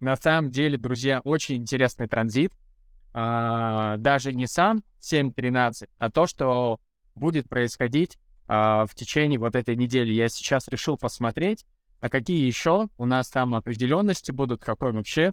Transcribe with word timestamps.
На 0.00 0.16
самом 0.16 0.50
деле, 0.50 0.78
друзья, 0.78 1.20
очень 1.20 1.56
интересный 1.56 2.06
транзит. 2.06 2.52
А, 3.12 3.96
даже 3.96 4.32
не 4.32 4.46
сам 4.46 4.84
7.13, 5.00 5.88
а 5.98 6.10
то, 6.10 6.26
что 6.26 6.80
будет 7.14 7.48
происходить 7.48 8.18
а, 8.46 8.86
в 8.86 8.94
течение 8.94 9.38
вот 9.38 9.56
этой 9.56 9.76
недели. 9.76 10.12
Я 10.12 10.28
сейчас 10.28 10.68
решил 10.68 10.96
посмотреть, 10.96 11.66
а 12.00 12.08
какие 12.08 12.46
еще 12.46 12.88
у 12.96 13.06
нас 13.06 13.28
там 13.28 13.54
определенности 13.54 14.30
будут, 14.30 14.62
какой 14.62 14.92
вообще, 14.92 15.32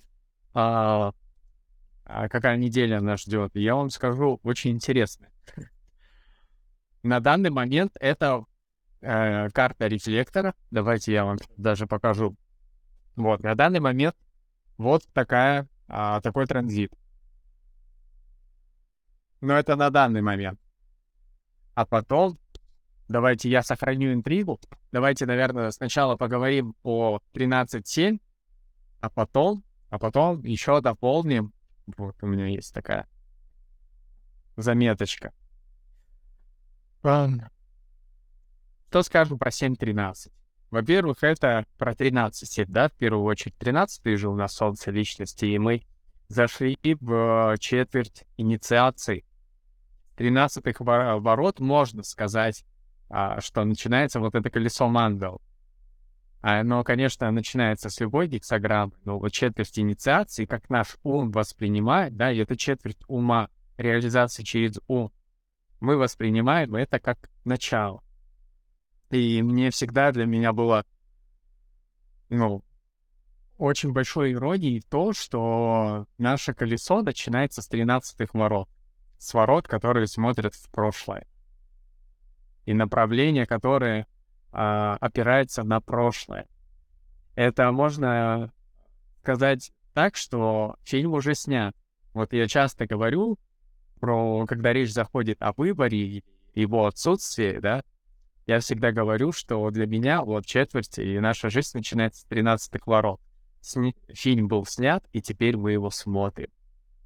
а, 0.53 1.13
а 2.05 2.29
какая 2.29 2.57
неделя 2.57 3.01
нас 3.01 3.21
ждет. 3.21 3.51
Я 3.55 3.75
вам 3.75 3.89
скажу, 3.89 4.39
очень 4.43 4.71
интересно. 4.71 5.27
На 7.03 7.19
данный 7.19 7.51
момент 7.51 7.95
это 7.99 8.45
э, 9.01 9.49
карта 9.51 9.87
рефлектора. 9.87 10.55
Давайте 10.71 11.13
я 11.13 11.23
вам 11.23 11.37
даже 11.55 11.85
покажу. 11.85 12.35
Вот, 13.15 13.41
на 13.41 13.55
данный 13.55 13.79
момент 13.79 14.15
вот 14.77 15.03
такая, 15.13 15.67
а, 15.87 16.21
такой 16.21 16.45
транзит. 16.47 16.91
Но 19.41 19.53
это 19.53 19.75
на 19.75 19.89
данный 19.89 20.21
момент. 20.21 20.59
А 21.75 21.85
потом, 21.85 22.37
давайте 23.07 23.49
я 23.49 23.61
сохраню 23.63 24.13
интригу. 24.13 24.59
Давайте, 24.91 25.25
наверное, 25.25 25.71
сначала 25.71 26.15
поговорим 26.15 26.75
о 26.83 27.19
13.7, 27.33 28.19
а 29.01 29.09
потом, 29.09 29.63
а 29.89 29.99
потом 29.99 30.41
еще 30.43 30.81
дополним. 30.81 31.53
Вот 31.97 32.15
у 32.21 32.27
меня 32.27 32.47
есть 32.47 32.73
такая 32.73 33.07
заметочка. 34.57 35.33
Что 38.89 39.03
скажу 39.03 39.37
про 39.37 39.49
7.13? 39.49 40.31
Во-первых, 40.71 41.23
это 41.23 41.65
про 41.77 41.95
13, 41.95 42.67
да, 42.69 42.89
в 42.89 42.93
первую 42.93 43.23
очередь. 43.23 43.55
13 43.57 44.17
же 44.17 44.29
у 44.29 44.35
нас 44.35 44.53
солнце 44.53 44.91
личности, 44.91 45.45
и 45.45 45.57
мы 45.57 45.83
зашли 46.27 46.77
в 46.99 47.55
четверть 47.59 48.25
инициации. 48.37 49.25
13 50.17 50.63
ворот 50.79 51.59
можно 51.59 52.03
сказать, 52.03 52.65
а, 53.09 53.39
что 53.41 53.63
начинается 53.63 54.19
вот 54.19 54.35
это 54.35 54.49
колесо 54.49 54.87
мандал. 54.87 55.41
А, 56.41 56.59
оно, 56.61 56.83
конечно, 56.83 57.29
начинается 57.31 57.89
с 57.89 57.99
любой 57.99 58.27
гексограммы, 58.27 58.93
но 59.03 59.19
вот 59.19 59.31
четверть 59.31 59.77
инициации, 59.79 60.45
как 60.45 60.69
наш 60.69 60.97
ум 61.03 61.31
воспринимает, 61.31 62.15
да, 62.15 62.31
и 62.31 62.37
это 62.37 62.55
четверть 62.55 62.99
ума, 63.07 63.49
реализация 63.77 64.43
через 64.43 64.79
ум, 64.87 65.11
мы 65.79 65.97
воспринимаем 65.97 66.75
это 66.75 66.99
как 66.99 67.29
начало. 67.43 68.03
И 69.15 69.41
мне 69.41 69.71
всегда 69.71 70.11
для 70.11 70.25
меня 70.25 70.51
было, 70.51 70.85
ну, 72.27 72.63
очень 73.57 73.93
большой 73.93 74.33
иронией 74.33 74.81
то, 74.81 75.13
что 75.13 76.05
наше 76.17 76.53
колесо 76.53 77.01
начинается 77.01 77.61
с 77.61 77.67
13 77.67 78.33
ворот. 78.33 78.67
С 79.17 79.33
ворот, 79.33 79.69
которые 79.69 80.07
смотрят 80.07 80.53
в 80.53 80.69
прошлое. 80.69 81.25
И 82.65 82.73
направление, 82.73 83.45
которое 83.45 84.05
а, 84.51 84.97
опирается 84.99 85.63
на 85.63 85.79
прошлое. 85.79 86.47
Это 87.35 87.71
можно 87.71 88.51
сказать 89.21 89.71
так, 89.93 90.17
что 90.17 90.75
фильм 90.83 91.13
уже 91.13 91.35
снят. 91.35 91.73
Вот 92.13 92.33
я 92.33 92.49
часто 92.49 92.85
говорю 92.85 93.39
про, 94.01 94.45
когда 94.45 94.73
речь 94.73 94.91
заходит 94.91 95.41
о 95.41 95.53
выборе, 95.53 96.21
его 96.53 96.85
отсутствии, 96.85 97.59
да, 97.59 97.83
я 98.45 98.59
всегда 98.59 98.91
говорю, 98.91 99.31
что 99.31 99.69
для 99.71 99.87
меня 99.87 100.23
вот 100.23 100.45
четверть 100.45 100.99
и 100.99 101.19
наша 101.19 101.49
жизнь 101.49 101.71
начинается 101.77 102.21
с 102.21 102.25
13 102.25 102.79
ворот. 102.85 103.19
Сни... 103.61 103.95
Фильм 104.09 104.47
был 104.47 104.65
снят, 104.65 105.03
и 105.11 105.21
теперь 105.21 105.57
мы 105.57 105.71
его 105.71 105.89
смотрим. 105.89 106.49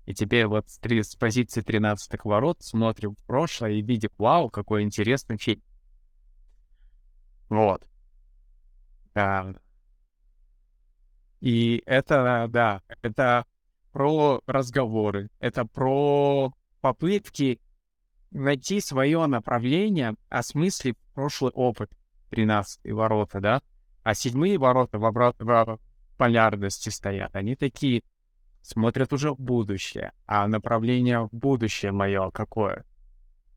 И 0.06 0.14
теперь 0.14 0.48
вот 0.48 0.68
с, 0.70 0.78
три... 0.80 1.02
с 1.02 1.16
позиции 1.16 1.62
13 1.62 2.20
ворот 2.26 2.62
смотрим 2.62 3.16
в 3.16 3.26
прошлое 3.26 3.72
и 3.72 3.82
видим, 3.82 4.10
вау, 4.18 4.50
какой 4.50 4.84
интересный 4.84 5.38
фильм. 5.38 5.62
Вот. 7.48 7.88
Да. 9.14 9.54
И 11.40 11.82
это, 11.86 12.48
да, 12.50 12.82
это 13.02 13.46
про 13.94 14.42
разговоры, 14.46 15.30
это 15.40 15.66
про 15.66 16.54
попытки 16.82 17.62
найти 18.32 18.82
свое 18.82 19.26
направление, 19.26 20.16
осмыслив 20.30 20.96
прошлый 21.14 21.52
опыт 21.54 21.92
13 22.30 22.92
ворота, 22.92 23.40
да, 23.40 23.62
а 24.04 24.14
седьмые 24.14 24.58
ворота 24.58 25.00
в, 25.00 25.06
обрат... 25.06 25.36
в 25.40 25.80
полярности 26.18 26.90
стоят. 26.90 27.36
Они 27.36 27.56
такие 27.56 28.04
смотрят 28.62 29.14
уже 29.14 29.32
в 29.32 29.40
будущее, 29.40 30.12
а 30.26 30.48
направление 30.48 31.22
в 31.22 31.30
будущее 31.32 31.92
мое 31.92 32.30
какое. 32.32 32.86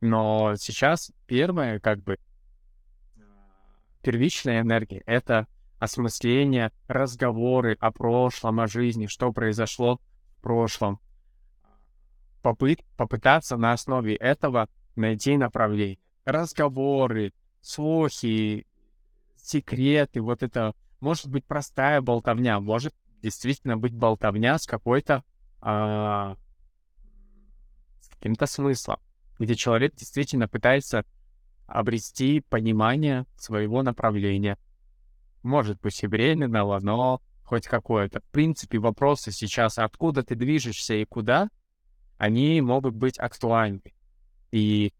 Но 0.00 0.54
сейчас 0.56 1.12
первое, 1.26 1.78
как 1.80 2.02
бы, 2.02 2.18
первичная 4.02 4.60
энергия— 4.60 5.02
это 5.06 5.46
осмысление, 5.78 6.72
разговоры 6.86 7.76
о 7.80 7.90
прошлом, 7.92 8.60
о 8.60 8.66
жизни, 8.66 9.06
что 9.06 9.32
произошло 9.32 10.00
в 10.36 10.42
прошлом, 10.42 11.00
попыт, 12.42 12.84
попытаться 12.96 13.56
на 13.56 13.72
основе 13.72 14.16
этого 14.16 14.68
найти 14.96 15.36
направление. 15.36 15.98
Разговоры, 16.24 17.32
слухи, 17.60 18.66
секреты, 19.36 20.20
вот 20.20 20.42
это 20.42 20.74
может 21.00 21.28
быть 21.28 21.44
простая 21.44 22.00
болтовня, 22.00 22.60
может 22.60 22.94
действительно 23.22 23.76
быть 23.76 23.94
болтовня 23.94 24.58
с 24.58 24.66
какой-то 24.66 25.24
а, 25.60 26.36
с 28.00 28.08
каким-то 28.08 28.46
смыслом, 28.46 28.98
где 29.38 29.54
человек 29.54 29.94
действительно 29.94 30.48
пытается 30.48 31.04
обрести 31.66 32.40
понимание 32.40 33.26
своего 33.36 33.82
направления. 33.82 34.58
Может 35.42 35.80
быть 35.80 36.02
и 36.02 36.06
временного, 36.06 36.78
но 36.80 37.20
хоть 37.44 37.66
какое-то. 37.66 38.20
В 38.20 38.30
принципе, 38.30 38.78
вопросы 38.78 39.32
сейчас, 39.32 39.78
откуда 39.78 40.22
ты 40.22 40.34
движешься 40.34 40.94
и 40.94 41.04
куда, 41.04 41.48
они 42.22 42.60
могут 42.60 42.94
быть 42.94 43.18
актуальны. 43.18 43.82
И 44.52 44.94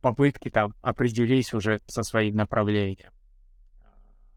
попытки 0.00 0.48
там 0.48 0.74
определись 0.80 1.52
уже 1.52 1.82
со 1.86 2.02
своим 2.02 2.36
направлением. 2.36 3.12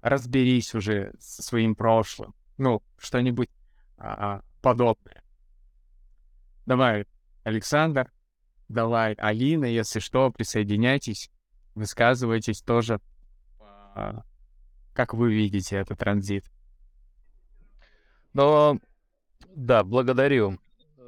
Разберись 0.01 0.75
уже 0.75 1.13
со 1.17 1.41
своим 1.41 1.75
прошлым. 1.75 2.35
Ну, 2.57 2.83
что-нибудь 2.97 3.47
а, 3.97 4.41
подобное. 4.61 5.23
Давай, 6.65 7.05
Александр, 7.45 8.11
давай, 8.67 9.13
Алина, 9.13 9.63
если 9.63 9.99
что, 9.99 10.29
присоединяйтесь, 10.29 11.31
высказывайтесь 11.73 12.61
тоже, 12.61 12.99
а, 13.61 14.25
как 14.93 15.13
вы 15.13 15.33
видите 15.33 15.77
этот 15.77 15.99
транзит. 15.99 16.43
Ну, 18.33 18.81
да, 19.55 19.85
благодарю. 19.85 20.59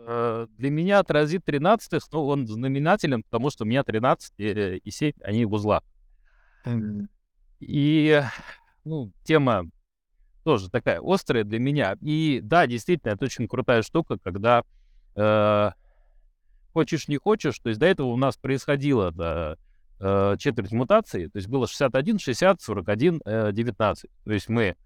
Э, 0.09 0.47
для 0.57 0.69
меня 0.69 1.03
транзит 1.03 1.43
13 1.43 2.01
ну, 2.13 2.27
он 2.27 2.47
знаменателен, 2.47 3.23
потому 3.23 3.49
что 3.49 3.65
у 3.65 3.67
меня 3.67 3.83
13 3.83 4.33
и, 4.37 4.77
и 4.77 4.89
7, 4.89 5.11
они 5.21 5.43
в 5.43 5.51
узлах. 5.51 5.83
И, 7.59 8.21
ну, 8.85 9.11
тема 9.23 9.69
тоже 10.45 10.69
такая 10.69 11.01
острая 11.03 11.43
для 11.43 11.59
меня. 11.59 11.97
И 11.99 12.39
да, 12.41 12.67
действительно, 12.67 13.11
это 13.11 13.25
очень 13.25 13.49
крутая 13.49 13.81
штука, 13.81 14.17
когда 14.17 14.63
э, 15.15 15.71
хочешь, 16.71 17.09
не 17.09 17.17
хочешь, 17.17 17.59
то 17.59 17.67
есть 17.67 17.79
до 17.81 17.85
этого 17.85 18.07
у 18.07 18.15
нас 18.15 18.37
происходило 18.37 19.11
да, 19.11 19.57
э, 19.99 20.37
четверть 20.39 20.71
мутации, 20.71 21.27
то 21.27 21.35
есть 21.37 21.49
было 21.49 21.67
61, 21.67 22.19
60, 22.19 22.61
41, 22.61 23.21
э, 23.25 23.51
19. 23.51 24.09
То 24.23 24.31
есть 24.31 24.47
мы 24.47 24.77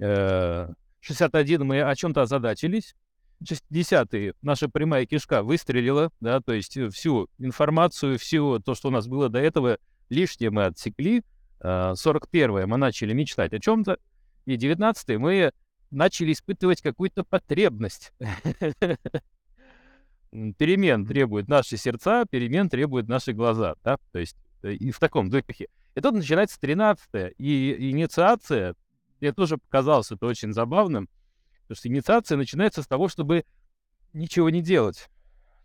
э, 0.00 0.68
61 0.98 1.64
мы 1.64 1.82
о 1.82 1.94
чем-то 1.94 2.22
озадачились, 2.22 2.96
60-е 3.42 4.34
наша 4.42 4.68
прямая 4.68 5.06
кишка 5.06 5.42
выстрелила, 5.42 6.10
да, 6.20 6.40
то 6.40 6.52
есть 6.52 6.76
э, 6.76 6.88
всю 6.90 7.28
информацию, 7.38 8.18
всю 8.18 8.58
то, 8.60 8.74
что 8.74 8.88
у 8.88 8.90
нас 8.90 9.06
было 9.06 9.28
до 9.28 9.38
этого, 9.38 9.78
лишнее 10.08 10.50
мы 10.50 10.66
отсекли. 10.66 11.22
41-е 11.60 12.64
а, 12.64 12.66
мы 12.66 12.76
начали 12.76 13.14
мечтать 13.14 13.52
о 13.52 13.58
чем-то, 13.58 13.98
и 14.44 14.56
19-е 14.56 15.18
мы 15.18 15.52
начали 15.90 16.32
испытывать 16.32 16.82
какую-то 16.82 17.24
потребность. 17.24 18.12
Перемен 20.58 21.06
требуют 21.06 21.48
наши 21.48 21.76
сердца, 21.76 22.26
перемен 22.28 22.68
требуют 22.68 23.08
наши 23.08 23.32
глаза, 23.32 23.76
да, 23.82 23.96
то 24.12 24.18
есть 24.18 24.36
э, 24.62 24.74
и 24.74 24.90
в 24.90 24.98
таком 24.98 25.30
духе. 25.30 25.68
И 25.94 26.00
тут 26.00 26.14
начинается 26.14 26.60
13 26.60 27.34
и 27.38 27.90
инициация, 27.90 28.74
мне 29.20 29.32
тоже 29.32 29.56
показалось 29.56 30.12
это 30.12 30.26
очень 30.26 30.52
забавным, 30.52 31.08
Потому 31.66 31.78
что 31.78 31.88
инициация 31.88 32.36
начинается 32.38 32.82
с 32.82 32.86
того, 32.86 33.08
чтобы 33.08 33.44
ничего 34.12 34.50
не 34.50 34.62
делать. 34.62 35.08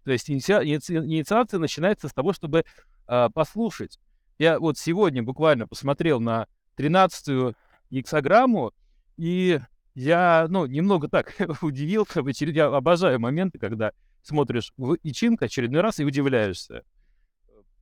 То 0.03 0.11
есть 0.11 0.29
иници... 0.29 0.51
инициация 0.53 1.59
начинается 1.59 2.07
с 2.07 2.13
того, 2.13 2.33
чтобы 2.33 2.65
э, 3.07 3.29
послушать. 3.33 3.99
Я 4.39 4.59
вот 4.59 4.77
сегодня 4.77 5.21
буквально 5.21 5.67
посмотрел 5.67 6.19
на 6.19 6.47
13-ю 6.77 7.53
гексограмму, 7.91 8.73
и 9.17 9.59
я, 9.93 10.47
ну, 10.49 10.65
немного 10.65 11.07
так 11.07 11.35
удивился. 11.61 12.21
очеред- 12.21 12.55
Я 12.55 12.65
обожаю 12.67 13.19
моменты, 13.19 13.59
когда 13.59 13.91
смотришь 14.23 14.73
в 14.77 14.97
Ичинг 15.03 15.41
очередной 15.43 15.81
раз 15.81 15.99
и 15.99 16.05
удивляешься. 16.05 16.83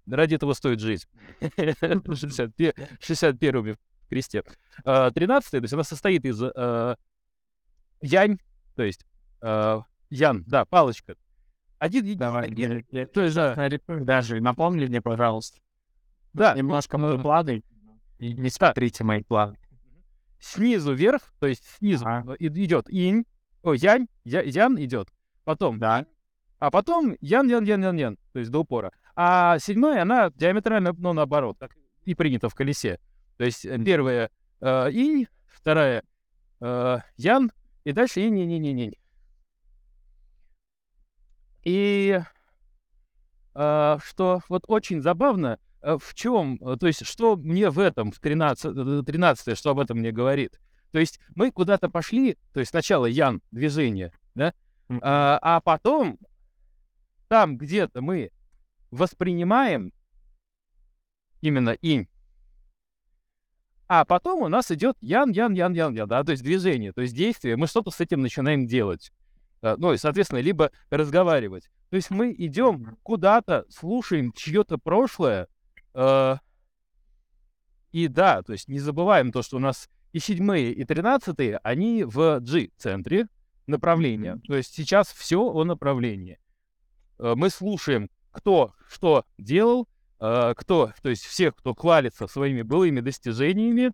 Ради 0.06 0.36
этого 0.36 0.54
стоит 0.54 0.82
жить. 0.82 1.08
61 1.56 2.74
61 3.00 3.74
в 3.74 3.78
кресте. 4.10 4.44
А, 4.84 5.12
13 5.12 5.52
то 5.52 5.58
есть 5.58 5.74
она 5.74 5.84
состоит 5.84 6.26
из 6.26 6.42
э, 6.42 6.96
янь, 8.02 8.40
то 8.76 8.84
есть 8.84 9.06
э, 9.42 9.80
ян, 10.10 10.44
да, 10.48 10.66
палочка. 10.66 11.16
Один 11.78 12.18
Давай, 12.18 12.48
один- 12.48 12.84
я- 12.92 13.02
я 13.02 13.08
то 13.08 13.22
есть, 13.22 13.36
да, 13.36 13.56
даже. 13.88 14.42
Напомни 14.42 14.86
мне, 14.86 15.02
пожалуйста. 15.02 15.60
да, 16.34 16.54
Немножко 16.54 16.98
э, 16.98 17.00
мои 17.00 17.18
планы. 17.18 17.64
И 18.18 18.34
не 18.34 18.50
смотрите 18.50 19.04
мои 19.04 19.24
планы. 19.24 19.58
снизу 20.40 20.94
вверх, 20.94 21.34
то 21.40 21.48
есть 21.48 21.64
снизу 21.78 22.06
Ага. 22.08 22.34
э, 22.34 22.48
идет 22.48 22.90
инь, 22.90 23.26
о, 23.64 23.74
янь, 23.74 24.08
я- 24.24 24.42
ян 24.42 24.82
идет, 24.82 25.08
потом 25.44 25.80
Да. 25.80 26.06
А 26.60 26.72
потом 26.72 27.16
ян, 27.22 27.48
ян, 27.48 27.64
ян, 27.64 27.82
ян, 27.82 27.96
ян, 27.98 28.18
то 28.34 28.40
есть 28.40 28.52
до 28.52 28.60
упора. 28.60 28.92
А 29.16 29.58
седьмая, 29.60 30.02
она 30.02 30.30
диаметрально, 30.32 30.94
ну, 30.98 31.14
наоборот, 31.14 31.58
как 31.60 31.72
и 32.04 32.16
принято 32.16 32.50
в 32.50 32.56
колесе. 32.56 33.00
То 33.38 33.46
есть 33.46 33.66
э, 33.66 33.78
первая 33.84 34.30
э, 34.60 34.92
инь, 34.92 35.28
вторая 35.48 36.04
э, 36.60 36.98
ян, 37.16 37.52
и 37.90 37.94
дальше 37.94 38.22
инь, 38.22 38.40
инь, 38.40 38.54
инь, 38.54 38.68
инь, 38.68 38.82
инь. 38.82 38.94
И 41.64 42.20
э, 43.56 43.98
что 44.04 44.42
вот 44.48 44.64
очень 44.68 45.02
забавно, 45.02 45.60
э, 45.82 45.98
в 46.00 46.14
чем, 46.14 46.58
то 46.58 46.86
есть 46.86 47.06
что 47.06 47.36
мне 47.36 47.70
в 47.70 47.80
этом, 47.80 48.12
в 48.12 48.20
13, 48.20 49.06
13 49.06 49.58
что 49.58 49.72
об 49.72 49.80
этом 49.80 49.98
мне 49.98 50.12
говорит. 50.12 50.60
То 50.92 51.00
есть 51.00 51.20
мы 51.36 51.52
куда-то 51.52 51.90
пошли, 51.90 52.38
то 52.54 52.60
есть 52.60 52.70
сначала 52.70 53.08
ян, 53.08 53.42
движение, 53.52 54.14
да, 54.36 54.54
а, 54.90 55.40
а 55.42 55.62
потом 55.62 56.18
там 57.28 57.58
где-то 57.58 58.02
мы 58.02 58.32
воспринимаем 58.92 59.94
именно 61.42 61.72
инь. 61.82 62.08
А 63.90 64.06
потом 64.06 64.44
у 64.44 64.48
нас 64.48 64.70
идет 64.70 64.96
ян, 65.02 65.32
ян, 65.32 65.54
ян, 65.54 65.74
ян, 65.74 65.96
ян, 65.96 66.08
да, 66.08 66.24
то 66.24 66.32
есть 66.32 66.44
движение, 66.44 66.94
то 66.94 67.02
есть 67.02 67.16
действие, 67.16 67.58
мы 67.58 67.66
что-то 67.66 67.90
с 67.90 68.00
этим 68.00 68.22
начинаем 68.22 68.68
делать. 68.68 69.12
А, 69.64 69.78
Ну 69.78 69.94
и, 69.94 69.98
соответственно, 69.98 70.40
либо 70.40 70.72
разговаривать. 70.92 71.72
То 71.90 71.96
есть 71.96 72.12
мы 72.12 72.32
идем 72.38 72.98
куда-то, 73.02 73.66
слушаем 73.70 74.32
чье-то 74.32 74.78
прошлое, 74.78 75.48
э, 75.96 76.36
и 77.92 78.08
да, 78.08 78.44
то 78.44 78.54
есть 78.54 78.68
не 78.68 78.80
забываем 78.80 79.32
то, 79.32 79.42
что 79.42 79.58
у 79.58 79.60
нас 79.60 79.90
и 80.14 80.20
седьмые, 80.20 80.72
и 80.72 80.84
тринадцатые, 80.84 81.58
они 81.64 82.04
в 82.04 82.40
G-центре 82.42 83.28
направления. 83.66 84.40
То 84.48 84.56
есть 84.56 84.72
сейчас 84.76 85.08
все 85.12 85.42
о 85.42 85.64
направлении. 85.64 86.40
Э, 87.18 87.34
Мы 87.36 87.50
слушаем, 87.50 88.12
кто 88.32 88.74
что 88.88 89.26
делал, 89.40 89.88
э, 90.20 90.54
кто, 90.56 90.92
то 91.02 91.10
есть 91.10 91.26
всех, 91.26 91.56
кто 91.56 91.74
хвалится 91.74 92.28
своими 92.28 92.62
былыми 92.62 93.00
достижениями, 93.00 93.92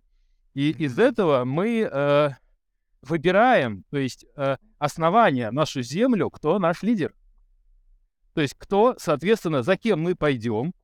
и 0.54 0.70
из 0.70 0.98
этого 0.98 1.44
мы 1.44 1.88
э, 1.90 2.30
выбираем, 3.02 3.84
то 3.90 3.98
есть 3.98 4.26
э, 4.36 4.56
основание, 4.78 5.50
нашу 5.50 5.82
землю, 5.82 6.30
кто 6.30 6.58
наш 6.58 6.82
лидер. 6.82 7.14
То 8.34 8.40
есть 8.40 8.54
кто, 8.58 8.96
соответственно, 8.98 9.62
за 9.62 9.76
кем 9.76 10.00
мы 10.00 10.14
пойдем, 10.14 10.74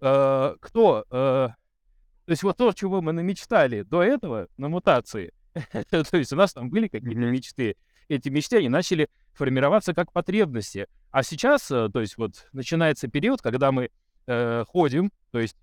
э, 0.00 0.54
кто... 0.60 1.04
э, 1.10 1.48
то 2.26 2.30
есть 2.30 2.42
вот 2.42 2.56
то, 2.56 2.72
чего 2.72 3.00
мы 3.00 3.12
намечтали 3.12 3.82
до 3.82 4.02
этого, 4.02 4.48
на 4.56 4.68
мутации, 4.68 5.32
то 5.90 6.16
есть 6.16 6.32
у 6.32 6.36
нас 6.36 6.52
там 6.52 6.70
были 6.70 6.88
какие-то 6.88 7.16
мечты, 7.16 7.76
эти 8.08 8.28
мечты, 8.28 8.58
они 8.58 8.68
начали 8.68 9.08
формироваться 9.32 9.94
как 9.94 10.12
потребности. 10.12 10.86
А 11.10 11.22
сейчас, 11.22 11.70
э, 11.70 11.88
то 11.92 12.00
есть 12.00 12.16
вот 12.16 12.48
начинается 12.52 13.08
период, 13.08 13.42
когда 13.42 13.72
мы 13.72 13.90
э, 14.26 14.64
ходим, 14.66 15.10
то 15.30 15.38
есть 15.38 15.56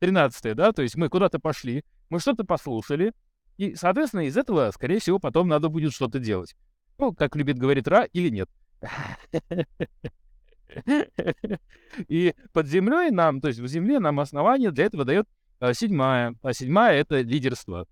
13 0.00 0.54
да, 0.54 0.72
то 0.72 0.82
есть 0.82 0.96
мы 0.96 1.08
куда-то 1.08 1.38
пошли, 1.38 1.84
мы 2.10 2.20
что-то 2.20 2.44
послушали, 2.44 3.12
и, 3.56 3.74
соответственно, 3.74 4.26
из 4.26 4.36
этого, 4.36 4.70
скорее 4.70 5.00
всего, 5.00 5.18
потом 5.18 5.48
надо 5.48 5.68
будет 5.68 5.92
что-то 5.92 6.18
делать. 6.20 6.54
Ну, 6.98 7.12
как 7.12 7.36
любит 7.36 7.58
говорить 7.58 7.86
Ра, 7.88 8.04
или 8.04 8.28
нет. 8.28 8.48
И 12.08 12.34
под 12.52 12.66
землей 12.66 13.10
нам, 13.10 13.40
то 13.40 13.48
есть 13.48 13.60
в 13.60 13.66
земле 13.66 13.98
нам 13.98 14.20
основание 14.20 14.70
для 14.70 14.84
этого 14.84 15.04
дает 15.04 15.26
э, 15.60 15.72
седьмая. 15.74 16.34
А 16.42 16.52
седьмая— 16.52 17.00
это 17.00 17.20
лидерство. 17.20 17.86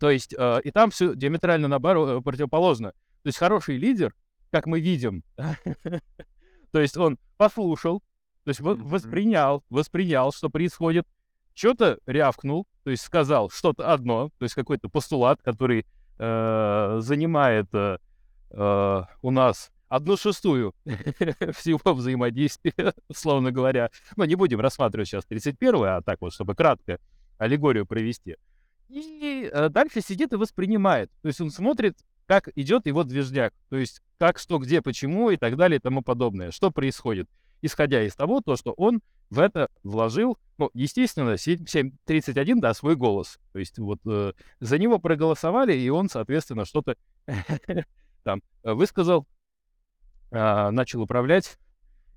То 0.00 0.10
есть 0.10 0.34
э, 0.36 0.60
и 0.64 0.70
там 0.70 0.90
все 0.90 1.14
диаметрально 1.14 1.68
наоборот, 1.68 2.08
э, 2.08 2.22
противоположно. 2.22 2.92
То 3.22 3.26
есть 3.26 3.38
хороший 3.38 3.76
лидер, 3.76 4.14
как 4.50 4.66
мы 4.66 4.80
видим, 4.80 5.22
то 6.72 6.80
есть 6.80 6.96
он 6.96 7.18
послушал, 7.36 8.02
то 8.44 8.48
есть 8.48 8.60
Мгм. 8.60 8.84
воспринял, 8.84 9.62
воспринял, 9.70 10.32
что 10.32 10.50
происходит, 10.50 11.06
что-то 11.54 11.98
рявкнул, 12.06 12.66
то 12.84 12.90
есть 12.90 13.04
сказал 13.04 13.50
что-то 13.50 13.92
одно, 13.92 14.30
то 14.38 14.44
есть 14.44 14.54
какой-то 14.54 14.88
постулат, 14.88 15.40
который 15.42 15.86
э, 16.18 16.96
занимает 17.00 17.68
э, 17.72 17.98
э, 18.50 19.02
у 19.22 19.30
нас 19.30 19.70
одну 19.88 20.16
шестую 20.16 20.74
всего 20.84 21.94
взаимодействия, 21.94 22.94
условно 23.08 23.52
говоря. 23.52 23.90
Но 24.16 24.24
не 24.24 24.34
будем 24.34 24.60
рассматривать 24.60 25.08
сейчас 25.08 25.24
31 25.26 25.74
а 25.84 26.00
так 26.00 26.20
вот, 26.20 26.32
чтобы 26.32 26.54
кратко 26.54 26.98
аллегорию 27.38 27.86
провести. 27.86 28.36
И 28.88 29.50
э, 29.52 29.68
дальше 29.68 30.00
сидит 30.00 30.32
и 30.32 30.36
воспринимает. 30.36 31.10
То 31.22 31.28
есть 31.28 31.40
он 31.40 31.50
смотрит, 31.50 31.98
как 32.26 32.48
идет 32.54 32.86
его 32.86 33.04
движняк. 33.04 33.52
То 33.68 33.76
есть 33.76 34.00
как, 34.18 34.38
что, 34.38 34.58
где, 34.58 34.80
почему 34.80 35.30
и 35.30 35.36
так 35.36 35.56
далее 35.56 35.78
и 35.78 35.80
тому 35.80 36.02
подобное. 36.02 36.50
Что 36.50 36.70
происходит. 36.70 37.28
Исходя 37.62 38.02
из 38.02 38.14
того, 38.14 38.40
то, 38.40 38.56
что 38.56 38.72
он 38.72 39.00
в 39.30 39.38
это 39.38 39.68
вложил, 39.82 40.38
ну, 40.58 40.70
естественно, 40.74 41.38
731, 41.38 42.60
да, 42.60 42.74
свой 42.74 42.96
голос. 42.96 43.38
То 43.52 43.58
есть 43.58 43.78
вот 43.78 44.00
э, 44.04 44.32
за 44.60 44.78
него 44.78 44.98
проголосовали, 44.98 45.74
и 45.74 45.88
он, 45.88 46.10
соответственно, 46.10 46.64
что-то 46.64 46.96
там 48.24 48.42
э, 48.62 48.72
высказал, 48.72 49.26
а, 50.30 50.70
начал 50.70 51.02
управлять 51.02 51.58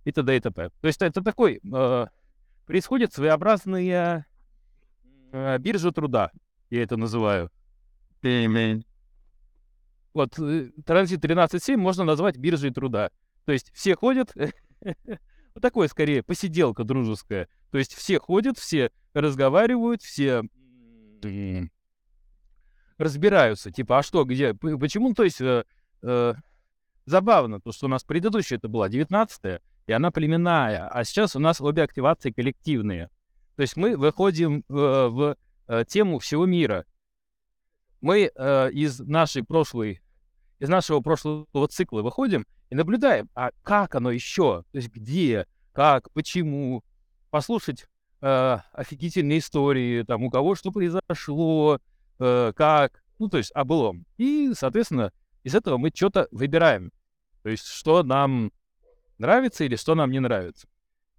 и 0.03 0.11
т.д. 0.11 0.35
и 0.35 0.39
т.п. 0.39 0.69
То 0.81 0.87
есть 0.87 1.01
это 1.01 1.21
такой, 1.21 1.61
э, 1.63 2.05
происходит 2.65 3.13
своеобразная 3.13 4.25
э, 5.31 5.57
биржа 5.59 5.91
труда, 5.91 6.31
я 6.69 6.83
это 6.83 6.97
называю. 6.97 7.51
Вот 10.13 10.39
э, 10.39 10.71
транзит 10.85 11.23
13.7 11.23 11.77
можно 11.77 12.03
назвать 12.03 12.37
биржей 12.37 12.71
труда. 12.71 13.11
То 13.45 13.51
есть 13.51 13.71
все 13.73 13.95
ходят, 13.95 14.33
вот 15.55 15.61
такое 15.61 15.87
скорее 15.87 16.21
посиделка 16.21 16.83
дружеская. 16.83 17.47
То 17.71 17.77
есть 17.77 17.93
все 17.95 18.19
ходят, 18.19 18.59
все 18.59 18.91
разговаривают, 19.13 20.03
все 20.03 20.43
разбираются, 22.97 23.71
типа, 23.71 23.99
а 23.99 24.03
что, 24.03 24.23
где, 24.23 24.53
почему, 24.53 25.13
то 25.13 25.23
есть 25.23 25.41
э, 25.41 25.65
э, 26.01 26.33
забавно, 27.05 27.59
то, 27.59 27.71
что 27.71 27.87
у 27.87 27.89
нас 27.89 28.03
предыдущая 28.03 28.57
это 28.57 28.69
была 28.69 28.87
19 28.87 29.61
и 29.87 29.91
она 29.91 30.11
племенная, 30.11 30.87
а 30.87 31.03
сейчас 31.03 31.35
у 31.35 31.39
нас 31.39 31.61
обе 31.61 31.83
активации 31.83 32.31
коллективные. 32.31 33.09
То 33.55 33.61
есть 33.61 33.75
мы 33.75 33.97
выходим 33.97 34.59
э, 34.59 34.63
в 34.69 35.37
э, 35.67 35.85
тему 35.87 36.19
всего 36.19 36.45
мира. 36.45 36.85
Мы 38.01 38.31
э, 38.33 38.71
из 38.71 38.99
нашей 38.99 39.43
прошлой, 39.43 40.01
из 40.59 40.69
нашего 40.69 41.01
прошлого 41.01 41.67
цикла 41.67 42.01
выходим 42.01 42.45
и 42.69 42.75
наблюдаем, 42.75 43.29
а 43.35 43.51
как 43.63 43.95
оно 43.95 44.11
еще, 44.11 44.63
то 44.71 44.77
есть 44.77 44.89
где, 44.89 45.47
как, 45.71 46.11
почему, 46.11 46.83
послушать 47.29 47.87
э, 48.21 48.57
офигительные 48.71 49.39
истории, 49.39 50.03
там, 50.03 50.23
у 50.23 50.29
кого 50.29 50.55
что 50.55 50.71
произошло, 50.71 51.79
э, 52.19 52.53
как, 52.55 53.03
ну, 53.19 53.29
то 53.29 53.37
есть 53.37 53.51
о 53.51 53.63
былом. 53.63 54.05
И, 54.17 54.53
соответственно, 54.55 55.11
из 55.43 55.53
этого 55.53 55.77
мы 55.77 55.91
что-то 55.93 56.27
выбираем. 56.31 56.91
То 57.43 57.49
есть, 57.49 57.67
что 57.67 58.03
нам 58.03 58.51
нравится 59.17 59.63
или 59.63 59.75
что 59.75 59.95
нам 59.95 60.11
не 60.11 60.19
нравится. 60.19 60.67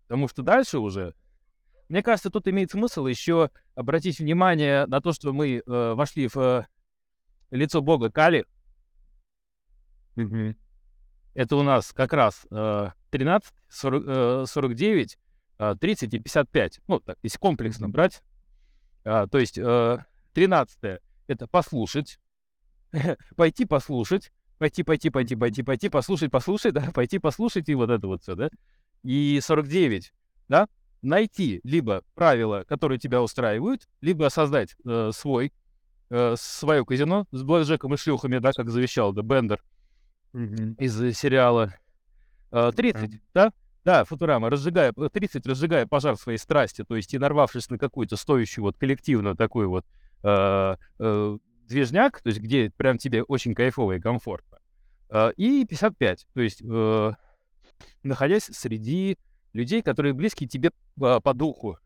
Потому 0.09 0.29
что 0.29 0.43
дальше 0.43 0.79
уже, 0.79 1.15
мне 1.88 2.03
кажется, 2.03 2.31
тут 2.31 2.49
имеет 2.49 2.71
смысл 2.71 3.07
еще 3.07 3.50
обратить 3.75 4.19
внимание 4.19 4.87
на 4.87 5.00
то, 5.00 5.12
что 5.12 5.33
мы 5.33 5.57
э, 5.59 5.62
вошли 5.95 6.29
в 6.29 6.37
э, 6.37 6.65
лицо 7.50 7.81
бога 7.81 8.11
Кали. 8.11 8.47
Мгм. 10.17 10.57
Это 11.37 11.57
у 11.57 11.62
нас 11.62 11.93
как 11.93 12.14
раз 12.14 12.47
э, 12.50 12.88
13, 13.11 13.52
40, 13.69 14.05
э, 14.07 14.45
49, 14.49 15.19
э, 15.59 15.75
30 15.78 16.14
и 16.14 16.19
55. 16.19 16.81
Ну, 16.88 16.99
так, 17.00 17.19
если 17.23 17.37
комплексно 17.38 17.90
брать. 17.90 18.23
А, 19.05 19.26
то 19.26 19.37
есть 19.37 19.59
э, 19.59 19.99
13 20.33 21.00
это 21.26 21.47
послушать, 21.47 22.19
пойти 23.37 23.66
послушать, 23.66 24.33
пойти, 24.57 24.83
пойти, 24.83 25.11
пойти, 25.11 25.37
пойти, 25.37 25.62
пойти, 25.62 25.88
послушать, 25.90 26.31
послушать, 26.31 26.73
да, 26.73 26.90
пойти 26.95 27.19
послушать 27.19 27.69
и 27.69 27.75
вот 27.75 27.90
это 27.90 28.07
вот 28.07 28.23
все, 28.23 28.35
да. 28.35 28.49
И 29.02 29.38
49, 29.43 30.14
да, 30.49 30.69
найти 31.02 31.61
либо 31.64 32.02
правила, 32.14 32.64
которые 32.66 32.99
тебя 32.99 33.21
устраивают, 33.21 33.87
либо 34.00 34.31
создать 34.31 34.75
э, 34.87 35.11
свой 35.12 35.52
э, 36.09 36.35
свое 36.38 36.83
казино 36.87 37.26
с 37.31 37.43
блэкджеком 37.43 37.93
и 37.93 37.99
шлюхами, 37.99 38.38
да, 38.38 38.52
как 38.52 38.71
завещал, 38.71 39.12
да, 39.12 39.21
Бендер 39.21 39.62
Из 40.78 41.00
э, 41.02 41.12
сериала 41.12 41.75
э, 42.52 42.73
30, 42.75 43.11
да? 43.35 43.52
Да, 43.85 44.04
Футурама, 44.04 44.50
разжигая, 44.50 44.92
э, 44.97 45.09
30, 45.12 45.47
разжигая 45.47 45.87
пожар 45.87 46.16
своей 46.16 46.38
страсти, 46.38 46.85
то 46.85 46.97
есть 46.97 47.14
и 47.14 47.18
нарвавшись 47.18 47.71
на 47.71 47.78
какую-то 47.78 48.16
стоящую 48.16 48.64
вот 48.64 48.76
коллективную 48.76 49.37
такую 49.37 49.71
вот 49.71 49.87
э, 50.23 50.76
э, 50.99 51.38
движняк, 51.68 52.21
то 52.21 52.28
есть 52.28 52.40
где 52.40 52.71
прям 52.76 52.99
тебе 52.99 53.23
очень 53.23 53.54
кайфово 53.54 53.92
и 53.92 54.00
комфортно. 54.00 54.59
Э, 55.09 55.33
и 55.37 55.64
55, 55.64 56.26
то 56.35 56.40
есть 56.40 56.62
э, 56.62 57.12
находясь 58.02 58.45
среди 58.45 59.18
людей, 59.52 59.83
которые 59.83 60.12
близки 60.12 60.47
тебе 60.47 60.73
по, 60.97 61.21
по 61.21 61.33
духу. 61.35 61.78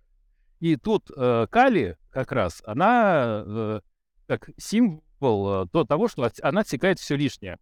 И 0.61 0.77
тут 0.77 1.11
э, 1.17 1.47
Кали 1.51 1.97
как 2.11 2.33
раз, 2.33 2.63
она 2.67 3.43
э, 3.47 3.81
как 4.27 4.51
символ 4.59 5.65
э, 5.65 5.67
то, 5.73 5.85
того, 5.85 6.09
что 6.09 6.23
от- 6.25 6.41
она 6.43 6.61
отсекает 6.63 6.99
все 6.99 7.17
лишнее. 7.17 7.59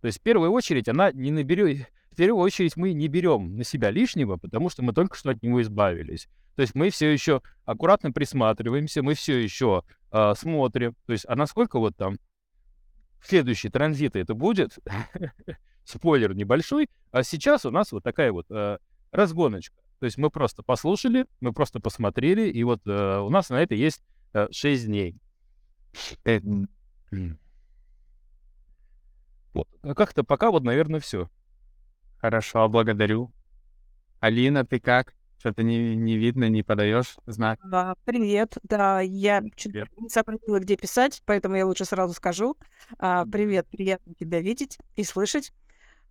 То 0.00 0.06
есть 0.06 0.18
в 0.18 0.22
первую 0.22 0.52
очередь 0.52 0.88
она 0.88 1.12
не 1.12 1.30
наберет... 1.30 1.88
В 2.10 2.16
первую 2.16 2.42
очередь 2.42 2.76
мы 2.76 2.92
не 2.92 3.08
берем 3.08 3.56
на 3.56 3.64
себя 3.64 3.90
лишнего, 3.90 4.36
потому 4.36 4.68
что 4.68 4.82
мы 4.82 4.92
только 4.92 5.16
что 5.16 5.30
от 5.30 5.42
него 5.42 5.62
избавились. 5.62 6.28
То 6.56 6.62
есть 6.62 6.74
мы 6.74 6.90
все 6.90 7.10
еще 7.10 7.40
аккуратно 7.64 8.12
присматриваемся, 8.12 9.02
мы 9.02 9.14
все 9.14 9.38
еще 9.38 9.84
э, 10.10 10.34
смотрим. 10.36 10.96
То 11.06 11.12
есть, 11.12 11.24
а 11.28 11.36
насколько 11.36 11.78
вот 11.78 11.96
там 11.96 12.18
следующий 13.22 13.68
транзит 13.68 14.16
это 14.16 14.34
будет, 14.34 14.78
спойлер 15.84 16.34
небольшой, 16.34 16.88
а 17.10 17.22
сейчас 17.22 17.64
у 17.64 17.70
нас 17.70 17.92
вот 17.92 18.02
такая 18.02 18.32
вот 18.32 18.46
э, 18.50 18.78
разгоночка. 19.12 19.76
То 20.00 20.06
есть 20.06 20.18
мы 20.18 20.30
просто 20.30 20.62
послушали, 20.62 21.26
мы 21.40 21.52
просто 21.52 21.78
посмотрели, 21.78 22.48
и 22.48 22.64
вот 22.64 22.80
э, 22.86 23.18
у 23.18 23.28
нас 23.28 23.50
на 23.50 23.62
это 23.62 23.74
есть 23.74 24.02
э, 24.32 24.48
6 24.50 24.86
дней. 24.86 25.16
Вот. 29.54 29.68
А 29.82 29.94
как-то 29.94 30.24
пока 30.24 30.50
вот, 30.50 30.62
наверное, 30.64 31.00
все. 31.00 31.28
Хорошо, 32.18 32.68
благодарю. 32.68 33.32
Алина, 34.20 34.64
ты 34.64 34.78
как? 34.78 35.14
Что-то 35.38 35.62
не, 35.62 35.96
не 35.96 36.18
видно, 36.18 36.50
не 36.50 36.62
подаешь 36.62 37.16
знак. 37.24 37.58
А, 37.72 37.94
Привет, 38.04 38.58
да, 38.62 39.00
я 39.00 39.40
Привет. 39.40 39.88
не 39.96 40.10
сообразила, 40.10 40.58
где 40.60 40.76
писать, 40.76 41.22
поэтому 41.24 41.56
я 41.56 41.66
лучше 41.66 41.86
сразу 41.86 42.12
скажу. 42.12 42.56
А, 42.98 43.24
Привет, 43.24 43.66
приятно 43.70 44.12
тебя 44.14 44.40
видеть 44.40 44.78
и 44.96 45.02
слышать. 45.02 45.52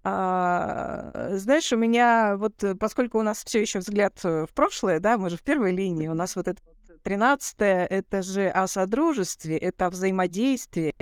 А, 0.04 1.30
Знаешь, 1.34 1.72
у 1.72 1.78
меня 1.78 2.38
вот, 2.38 2.64
э, 2.64 2.74
поскольку 2.74 3.20
у 3.20 3.22
нас 3.22 3.44
все 3.44 3.62
еще 3.62 3.80
взгляд 3.80 4.18
э, 4.24 4.46
в 4.50 4.54
прошлое, 4.56 5.00
да, 5.00 5.18
мы 5.20 5.30
же 5.30 5.38
в 5.38 5.44
первой 5.44 5.74
линии, 5.74 6.08
у 6.08 6.16
нас 6.16 6.36
вот 6.36 6.48
это 6.48 6.60
вот 6.66 7.04
13 7.04 7.56
это 7.60 8.22
же 8.24 8.48
о 8.48 8.66
содружестве, 8.68 9.58
это 9.58 9.88
о 9.88 9.90
взаимодействии, 9.90 10.94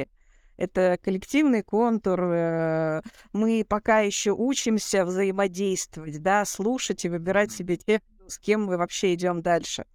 это 0.58 0.98
коллективный 1.02 1.64
контур. 1.64 2.22
э, 2.24 3.02
Мы 3.34 3.66
пока 3.68 4.00
еще 4.00 4.32
учимся 4.32 5.06
взаимодействовать, 5.06 6.22
да, 6.22 6.46
слушать 6.46 7.06
и 7.06 7.10
выбирать 7.10 7.52
себе 7.52 7.78
тех, 7.78 8.02
с 8.28 8.38
кем 8.40 8.66
мы 8.66 8.78
вообще 8.78 9.14
идем 9.14 9.42
дальше. 9.42 9.86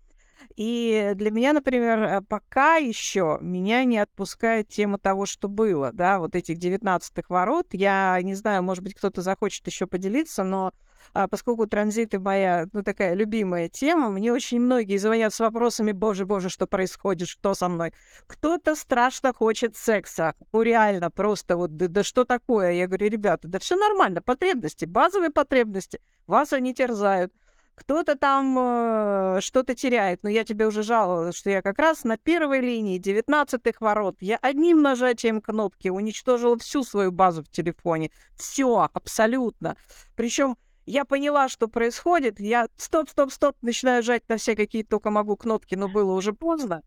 И 0.56 1.12
для 1.14 1.30
меня, 1.30 1.52
например, 1.52 2.02
э, 2.02 2.20
пока 2.22 2.76
еще 2.76 3.38
меня 3.40 3.84
не 3.84 3.98
отпускает 3.98 4.68
тема 4.68 4.98
того, 4.98 5.26
что 5.26 5.48
было, 5.48 5.92
да, 5.92 6.18
вот 6.18 6.34
этих 6.34 6.58
19 6.58 7.28
ворот. 7.28 7.68
Я 7.72 8.18
не 8.22 8.34
знаю, 8.34 8.62
может 8.62 8.82
быть, 8.84 8.94
кто-то 8.94 9.22
захочет 9.22 9.66
еще 9.66 9.86
поделиться, 9.86 10.44
но 10.44 10.72
а, 11.14 11.28
поскольку 11.28 11.66
транзиты 11.66 12.18
моя, 12.18 12.66
ну, 12.72 12.82
такая 12.82 13.14
любимая 13.14 13.68
тема, 13.68 14.10
мне 14.10 14.32
очень 14.32 14.60
многие 14.60 14.96
звонят 14.96 15.34
с 15.34 15.40
вопросами, 15.40 15.92
боже, 15.92 16.26
боже, 16.26 16.48
что 16.48 16.66
происходит, 16.66 17.28
что 17.28 17.54
со 17.54 17.68
мной. 17.68 17.92
Кто-то 18.26 18.74
страшно 18.74 19.32
хочет 19.32 19.76
секса, 19.76 20.34
ну, 20.52 20.62
реально, 20.62 21.10
просто 21.10 21.56
вот, 21.56 21.76
да, 21.76 21.88
да 21.88 22.02
что 22.02 22.24
такое? 22.24 22.72
Я 22.72 22.86
говорю, 22.86 23.08
ребята, 23.08 23.48
да 23.48 23.58
все 23.58 23.76
нормально, 23.76 24.22
потребности, 24.22 24.84
базовые 24.84 25.30
потребности, 25.30 26.00
вас 26.26 26.52
они 26.52 26.74
терзают. 26.74 27.32
Кто-то 27.74 28.16
там 28.16 28.56
э, 28.58 29.40
что-то 29.40 29.74
теряет, 29.74 30.22
но 30.22 30.28
я 30.28 30.44
тебе 30.44 30.66
уже 30.66 30.82
жаловалась, 30.82 31.34
что 31.34 31.48
я 31.48 31.62
как 31.62 31.78
раз 31.78 32.04
на 32.04 32.18
первой 32.18 32.60
линии 32.60 33.00
19-х 33.00 33.78
ворот, 33.80 34.16
я 34.20 34.36
одним 34.42 34.82
нажатием 34.82 35.40
кнопки 35.40 35.88
уничтожила 35.88 36.58
всю 36.58 36.84
свою 36.84 37.12
базу 37.12 37.42
в 37.42 37.48
телефоне. 37.48 38.10
Все, 38.36 38.88
абсолютно. 38.92 39.76
Причем 40.16 40.56
я 40.86 41.04
поняла, 41.04 41.48
что 41.48 41.68
происходит, 41.68 42.40
я 42.40 42.68
стоп, 42.76 43.08
стоп, 43.08 43.32
стоп, 43.32 43.56
начинаю 43.62 44.02
жать 44.02 44.28
на 44.28 44.36
все 44.36 44.56
какие 44.56 44.82
только 44.82 45.10
могу 45.10 45.36
кнопки, 45.36 45.74
но 45.74 45.88
было 45.88 46.12
уже 46.12 46.32
поздно. 46.32 46.82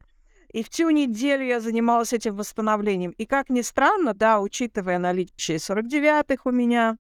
И 0.50 0.64
всю 0.64 0.90
неделю 0.90 1.46
я 1.46 1.60
занималась 1.60 2.14
этим 2.14 2.36
восстановлением. 2.36 3.12
И 3.12 3.26
как 3.26 3.50
ни 3.50 3.62
странно, 3.62 4.14
да, 4.14 4.40
учитывая 4.40 5.00
наличие 5.00 5.58
49-х 5.58 6.42
у 6.46 6.52
меня, 6.52 6.98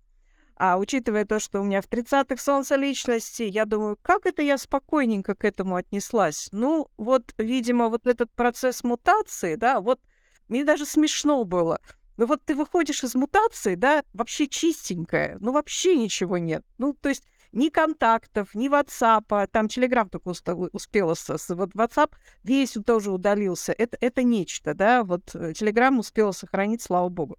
а 0.57 0.77
учитывая 0.77 1.25
то, 1.25 1.39
что 1.39 1.61
у 1.61 1.63
меня 1.63 1.81
в 1.81 1.89
30-х 1.89 2.37
солнце 2.37 2.75
личности, 2.75 3.43
я 3.43 3.65
думаю, 3.65 3.97
как 4.01 4.25
это 4.25 4.41
я 4.41 4.57
спокойненько 4.57 5.35
к 5.35 5.43
этому 5.43 5.75
отнеслась? 5.75 6.49
Ну, 6.51 6.87
вот, 6.97 7.33
видимо, 7.37 7.89
вот 7.89 8.07
этот 8.07 8.31
процесс 8.31 8.83
мутации, 8.83 9.55
да, 9.55 9.81
вот 9.81 9.99
мне 10.47 10.63
даже 10.63 10.85
смешно 10.85 11.43
было. 11.43 11.79
Ну 12.17 12.25
вот 12.25 12.41
ты 12.45 12.55
выходишь 12.55 13.03
из 13.03 13.15
мутации, 13.15 13.75
да, 13.75 14.03
вообще 14.13 14.47
чистенькая, 14.47 15.37
ну 15.41 15.51
вообще 15.51 15.95
ничего 15.97 16.37
нет. 16.37 16.63
Ну, 16.77 16.93
то 16.93 17.09
есть 17.09 17.23
ни 17.51 17.69
контактов, 17.69 18.53
ни 18.53 18.69
WhatsApp, 18.69 19.47
там 19.51 19.67
Telegram 19.67 20.09
только 20.09 20.29
с- 21.37 21.49
вот 21.49 21.71
WhatsApp 21.73 22.11
весь 22.43 22.77
тоже 22.85 23.11
удалился. 23.11 23.73
Это, 23.77 23.97
это 24.01 24.23
нечто, 24.23 24.73
да, 24.73 25.03
вот 25.03 25.33
э, 25.35 25.51
Telegram 25.51 25.97
успела 25.97 26.31
сохранить, 26.31 26.81
слава 26.81 27.09
богу. 27.09 27.37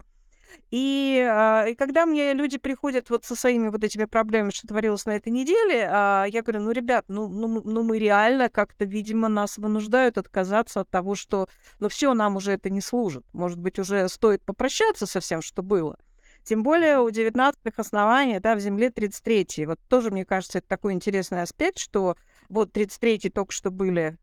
И, 0.71 1.25
а, 1.29 1.67
и 1.67 1.75
когда 1.75 2.07
мне 2.07 2.33
люди 2.33 2.59
приходят 2.59 3.09
вот 3.11 3.25
со 3.25 3.37
своими 3.37 3.69
вот 3.69 3.85
этими 3.85 4.05
проблемами, 4.05 4.51
что 4.51 4.67
творилось 4.67 5.07
на 5.07 5.17
этой 5.17 5.29
неделе, 5.29 5.89
а, 5.91 6.25
я 6.25 6.43
говорю, 6.43 6.61
ну, 6.61 6.71
ребят, 6.73 7.05
ну, 7.09 7.29
ну, 7.29 7.63
ну 7.65 7.83
мы 7.83 7.99
реально 7.99 8.49
как-то, 8.49 8.85
видимо, 8.85 9.29
нас 9.29 9.59
вынуждают 9.59 10.19
отказаться 10.19 10.81
от 10.81 10.91
того, 10.91 11.15
что, 11.15 11.49
ну, 11.79 11.89
все, 11.89 12.15
нам 12.15 12.37
уже 12.37 12.53
это 12.53 12.71
не 12.71 12.81
служит. 12.81 13.25
Может 13.33 13.59
быть, 13.59 13.79
уже 13.79 14.09
стоит 14.09 14.43
попрощаться 14.45 15.07
со 15.07 15.21
всем, 15.21 15.41
что 15.43 15.63
было. 15.63 15.97
Тем 16.43 16.63
более 16.63 17.01
у 17.01 17.09
19-х 17.09 17.73
оснований, 17.77 18.39
да, 18.39 18.55
в 18.55 18.61
земле 18.61 18.89
33-й. 18.89 19.67
Вот 19.67 19.81
тоже, 19.89 20.11
мне 20.11 20.25
кажется, 20.25 20.59
это 20.59 20.69
такой 20.69 20.93
интересный 20.93 21.43
аспект, 21.43 21.79
что 21.79 22.17
вот 22.49 22.71
33-й 22.77 23.31
только 23.31 23.53
что 23.53 23.71
были 23.71 24.17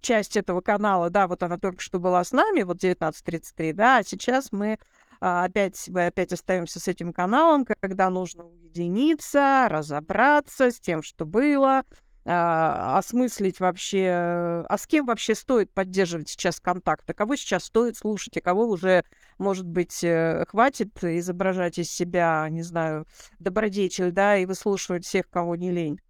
часть 0.00 0.36
этого 0.36 0.60
канала, 0.60 1.10
да, 1.10 1.26
вот 1.26 1.42
она 1.42 1.58
только 1.58 1.82
что 1.82 1.98
была 1.98 2.22
с 2.22 2.32
нами, 2.32 2.62
вот 2.62 2.76
19.33, 2.76 3.72
да, 3.72 3.98
а 3.98 4.04
сейчас 4.04 4.52
мы 4.52 4.78
опять, 5.20 5.88
мы 5.88 6.06
опять 6.06 6.32
остаемся 6.32 6.80
с 6.80 6.88
этим 6.88 7.12
каналом, 7.12 7.64
когда 7.64 8.10
нужно 8.10 8.44
уединиться, 8.46 9.66
разобраться 9.68 10.70
с 10.70 10.80
тем, 10.80 11.02
что 11.02 11.26
было, 11.26 11.84
а, 12.30 12.98
осмыслить 12.98 13.58
вообще, 13.58 14.64
а 14.68 14.76
с 14.76 14.86
кем 14.86 15.06
вообще 15.06 15.34
стоит 15.34 15.72
поддерживать 15.72 16.28
сейчас 16.28 16.60
контакт, 16.60 17.08
а 17.08 17.14
кого 17.14 17.36
сейчас 17.36 17.64
стоит 17.64 17.96
слушать, 17.96 18.36
а 18.36 18.42
кого 18.42 18.66
уже, 18.66 19.02
может 19.38 19.66
быть, 19.66 20.04
э, 20.04 20.44
хватит 20.46 21.02
изображать 21.02 21.78
из 21.78 21.90
себя, 21.90 22.46
не 22.50 22.62
знаю, 22.62 23.06
добродетель, 23.38 24.12
да, 24.12 24.36
и 24.36 24.44
выслушивать 24.44 25.06
всех, 25.06 25.30
кого 25.30 25.56
не 25.56 25.70
лень. 25.70 26.00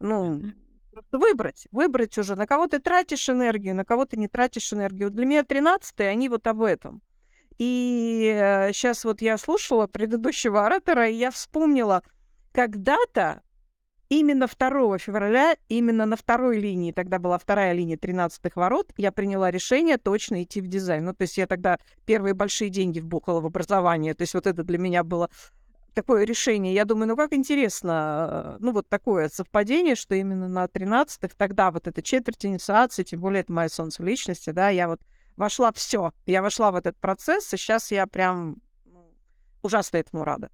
Ну, 0.00 0.42
выбрать, 1.12 1.68
выбрать 1.72 2.16
уже, 2.16 2.36
на 2.36 2.46
кого 2.46 2.68
ты 2.68 2.78
тратишь 2.78 3.28
энергию, 3.28 3.74
на 3.74 3.84
кого 3.84 4.06
ты 4.06 4.16
не 4.16 4.28
тратишь 4.28 4.72
энергию. 4.72 5.10
Для 5.10 5.26
меня 5.26 5.44
13 5.44 6.00
они 6.00 6.28
вот 6.28 6.46
об 6.46 6.62
этом. 6.62 7.02
И 7.58 8.68
сейчас 8.72 9.04
вот 9.04 9.22
я 9.22 9.38
слушала 9.38 9.86
предыдущего 9.86 10.66
оратора, 10.66 11.08
и 11.08 11.14
я 11.14 11.30
вспомнила, 11.30 12.02
когда-то 12.52 13.42
именно 14.08 14.46
2 14.46 14.98
февраля, 14.98 15.56
именно 15.68 16.06
на 16.06 16.16
второй 16.16 16.58
линии, 16.58 16.92
тогда 16.92 17.18
была 17.18 17.38
вторая 17.38 17.72
линия 17.72 17.96
13-х 17.96 18.52
ворот, 18.54 18.92
я 18.96 19.10
приняла 19.10 19.50
решение 19.50 19.98
точно 19.98 20.42
идти 20.42 20.60
в 20.60 20.68
дизайн. 20.68 21.04
Ну, 21.04 21.12
то 21.12 21.22
есть 21.22 21.38
я 21.38 21.46
тогда 21.46 21.78
первые 22.04 22.34
большие 22.34 22.70
деньги 22.70 23.00
вбухала 23.00 23.40
в 23.40 23.46
образование. 23.46 24.14
То 24.14 24.22
есть 24.22 24.34
вот 24.34 24.46
это 24.46 24.62
для 24.62 24.78
меня 24.78 25.02
было 25.02 25.30
такое 25.94 26.24
решение. 26.24 26.74
Я 26.74 26.84
думаю, 26.84 27.08
ну 27.08 27.16
как 27.16 27.32
интересно, 27.32 28.56
э, 28.56 28.56
ну 28.60 28.72
вот 28.72 28.88
такое 28.88 29.30
совпадение, 29.30 29.94
что 29.94 30.14
именно 30.14 30.46
на 30.46 30.66
13-х 30.66 31.34
тогда 31.36 31.70
вот 31.70 31.88
эта 31.88 32.02
четверть 32.02 32.44
инициации, 32.44 33.02
тем 33.02 33.20
более 33.20 33.40
это 33.40 33.52
моя 33.52 33.70
солнце 33.70 34.02
личности, 34.02 34.50
да, 34.50 34.68
я 34.68 34.88
вот 34.88 35.00
вошла 35.36 35.72
все, 35.72 36.12
я 36.26 36.42
вошла 36.42 36.70
в 36.70 36.76
этот 36.76 36.96
процесс, 36.98 37.52
и 37.52 37.56
сейчас 37.56 37.90
я 37.90 38.06
прям 38.06 38.56
ну, 38.84 39.14
ужасно 39.62 39.98
этому 39.98 40.24
рада. 40.24 40.50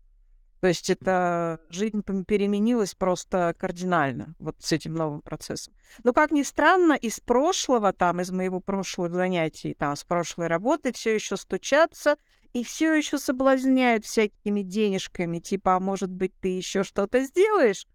То 0.62 0.68
есть 0.68 0.90
это 0.90 1.58
жизнь 1.70 2.04
переменилась 2.04 2.94
просто 2.94 3.52
кардинально 3.58 4.36
вот 4.38 4.54
с 4.60 4.70
этим 4.70 4.94
новым 4.94 5.20
процессом. 5.20 5.74
Но 6.04 6.12
как 6.12 6.30
ни 6.30 6.44
странно, 6.44 6.92
из 6.92 7.18
прошлого, 7.18 7.92
там, 7.92 8.20
из 8.20 8.30
моего 8.30 8.60
прошлого 8.60 9.10
занятий, 9.10 9.74
там, 9.74 9.96
с 9.96 10.04
прошлой 10.04 10.46
работы 10.46 10.92
все 10.92 11.16
еще 11.16 11.36
стучатся 11.36 12.16
и 12.52 12.62
все 12.62 12.94
еще 12.94 13.18
соблазняют 13.18 14.04
всякими 14.04 14.62
денежками, 14.62 15.40
типа, 15.40 15.74
а 15.74 15.80
может 15.80 16.10
быть, 16.10 16.32
ты 16.38 16.56
еще 16.56 16.84
что-то 16.84 17.24
сделаешь? 17.24 17.88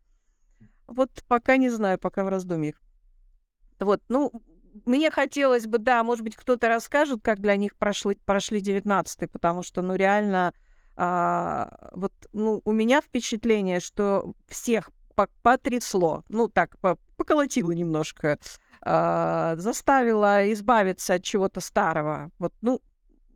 Вот 0.88 1.24
пока 1.30 1.56
не 1.56 1.70
знаю, 1.70 1.98
пока 1.98 2.26
в 2.26 2.28
раздумьях. 2.28 2.76
Вот, 3.80 4.02
ну, 4.10 4.34
мне 4.86 5.12
хотелось 5.12 5.68
бы, 5.68 5.78
да, 5.78 6.04
может 6.04 6.24
быть, 6.24 6.36
кто-то 6.36 6.68
расскажет, 6.68 7.20
как 7.22 7.40
для 7.40 7.56
них 7.56 7.76
прошли, 7.76 8.16
прошли 8.26 8.62
19 8.62 9.32
потому 9.32 9.64
что, 9.64 9.82
ну, 9.82 9.96
реально, 9.96 10.54
а, 10.96 11.90
вот, 11.94 12.14
ну, 12.34 12.62
у 12.66 12.72
меня 12.72 13.02
впечатление, 13.02 13.80
что 13.80 14.34
всех 14.48 14.90
потрясло, 15.42 16.24
ну, 16.30 16.48
так, 16.48 16.78
поколотило 17.18 17.72
немножко, 17.72 18.40
а, 18.82 19.56
заставило 19.58 20.52
избавиться 20.54 21.16
от 21.16 21.24
чего-то 21.24 21.60
старого. 21.60 22.32
Вот, 22.40 22.54
ну, 22.62 22.82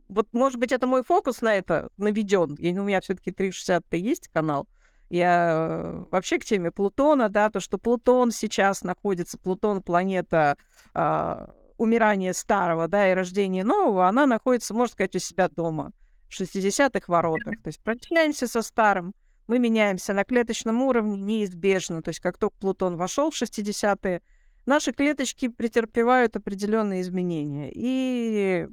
вот, 0.08 0.28
может 0.32 0.58
быть, 0.58 0.72
это 0.72 0.86
мой 0.86 1.02
фокус 1.02 1.40
на 1.40 1.54
это 1.54 1.88
наведен. 1.96 2.54
И 2.54 2.76
у 2.78 2.84
меня 2.84 3.00
все-таки 3.00 3.30
360 3.32 3.84
есть 3.92 4.28
канал. 4.28 4.68
Я 5.12 5.50
э, 5.52 6.04
вообще 6.10 6.38
к 6.38 6.44
теме 6.46 6.70
Плутона, 6.70 7.28
да, 7.28 7.50
то, 7.50 7.60
что 7.60 7.76
Плутон 7.76 8.30
сейчас 8.30 8.82
находится, 8.82 9.36
Плутон 9.36 9.82
планета 9.82 10.56
э, 10.94 11.46
умирания 11.76 12.32
старого, 12.32 12.88
да, 12.88 13.10
и 13.10 13.14
рождения 13.14 13.62
нового, 13.62 14.08
она 14.08 14.24
находится, 14.24 14.72
можно 14.72 14.90
сказать, 14.94 15.14
у 15.14 15.18
себя 15.18 15.50
дома, 15.50 15.92
в 16.30 16.40
60-х 16.40 17.04
воротах. 17.08 17.60
То 17.62 17.68
есть 17.68 17.82
прощаемся 17.82 18.46
со 18.46 18.62
старым, 18.62 19.12
мы 19.48 19.58
меняемся 19.58 20.14
на 20.14 20.24
клеточном 20.24 20.80
уровне 20.80 21.18
неизбежно. 21.18 22.00
То 22.00 22.08
есть 22.08 22.20
как 22.20 22.38
только 22.38 22.56
Плутон 22.56 22.96
вошел 22.96 23.30
в 23.30 23.34
60-е, 23.34 24.22
наши 24.64 24.92
клеточки 24.92 25.48
претерпевают 25.48 26.36
определенные 26.36 27.02
изменения. 27.02 27.70
И 27.74 28.66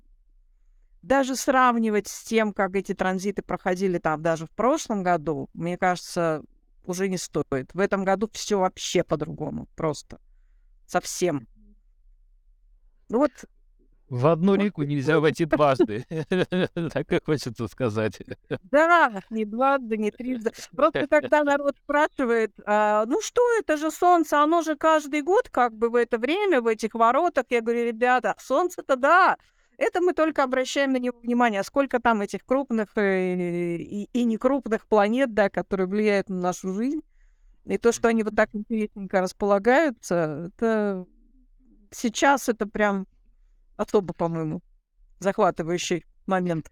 даже 1.01 1.35
сравнивать 1.35 2.07
с 2.07 2.23
тем, 2.23 2.53
как 2.53 2.75
эти 2.75 2.93
транзиты 2.93 3.41
проходили 3.41 3.97
там 3.97 4.21
даже 4.21 4.45
в 4.45 4.51
прошлом 4.51 5.03
году, 5.03 5.49
мне 5.53 5.77
кажется, 5.77 6.43
уже 6.83 7.07
не 7.07 7.17
стоит. 7.17 7.73
В 7.73 7.79
этом 7.79 8.03
году 8.03 8.29
все 8.33 8.59
вообще 8.59 9.03
по-другому, 9.03 9.67
просто. 9.75 10.19
Совсем. 10.85 11.47
Ну 13.09 13.19
вот 13.19 13.31
в 14.09 14.25
одну 14.25 14.55
реку 14.55 14.83
нельзя 14.83 15.19
войти 15.19 15.45
дважды. 15.45 16.05
Так 16.93 17.11
и 17.11 17.21
хочется 17.23 17.67
сказать. 17.67 18.19
Да, 18.71 19.21
не 19.29 19.45
дважды, 19.45 19.97
не 19.97 20.11
трижды. 20.11 20.51
Просто 20.75 21.07
когда 21.07 21.43
народ 21.43 21.75
спрашивает, 21.77 22.51
а, 22.65 23.05
ну 23.05 23.21
что, 23.21 23.41
это 23.59 23.77
же 23.77 23.91
солнце, 23.91 24.41
оно 24.41 24.63
же 24.63 24.75
каждый 24.75 25.21
год 25.21 25.49
как 25.49 25.73
бы 25.73 25.89
в 25.89 25.95
это 25.95 26.17
время, 26.17 26.61
в 26.61 26.67
этих 26.67 26.95
воротах. 26.95 27.45
Я 27.49 27.61
говорю, 27.61 27.85
ребята, 27.85 28.35
солнце-то 28.39 28.95
да, 28.95 29.37
это 29.79 30.01
мы 30.01 30.13
только 30.13 30.43
обращаем 30.43 30.91
на 30.91 30.97
него 30.97 31.17
внимание, 31.19 31.63
сколько 31.63 31.99
там 31.99 32.21
этих 32.21 32.45
крупных 32.45 32.89
э, 32.97 33.77
и, 33.77 34.09
и 34.11 34.23
некрупных 34.25 34.85
планет, 34.85 35.33
да, 35.33 35.49
которые 35.49 35.87
влияют 35.87 36.29
на 36.29 36.35
нашу 36.35 36.73
жизнь. 36.73 37.01
И 37.65 37.77
то, 37.77 37.91
что 37.91 38.09
они 38.09 38.23
вот 38.23 38.35
так 38.35 38.49
интересненько 38.53 39.21
располагаются, 39.21 40.51
это 40.53 41.05
сейчас 41.91 42.49
это 42.49 42.67
прям 42.67 43.07
особо, 43.77 44.13
по-моему, 44.13 44.61
захватывающий 45.19 46.05
момент. 46.25 46.69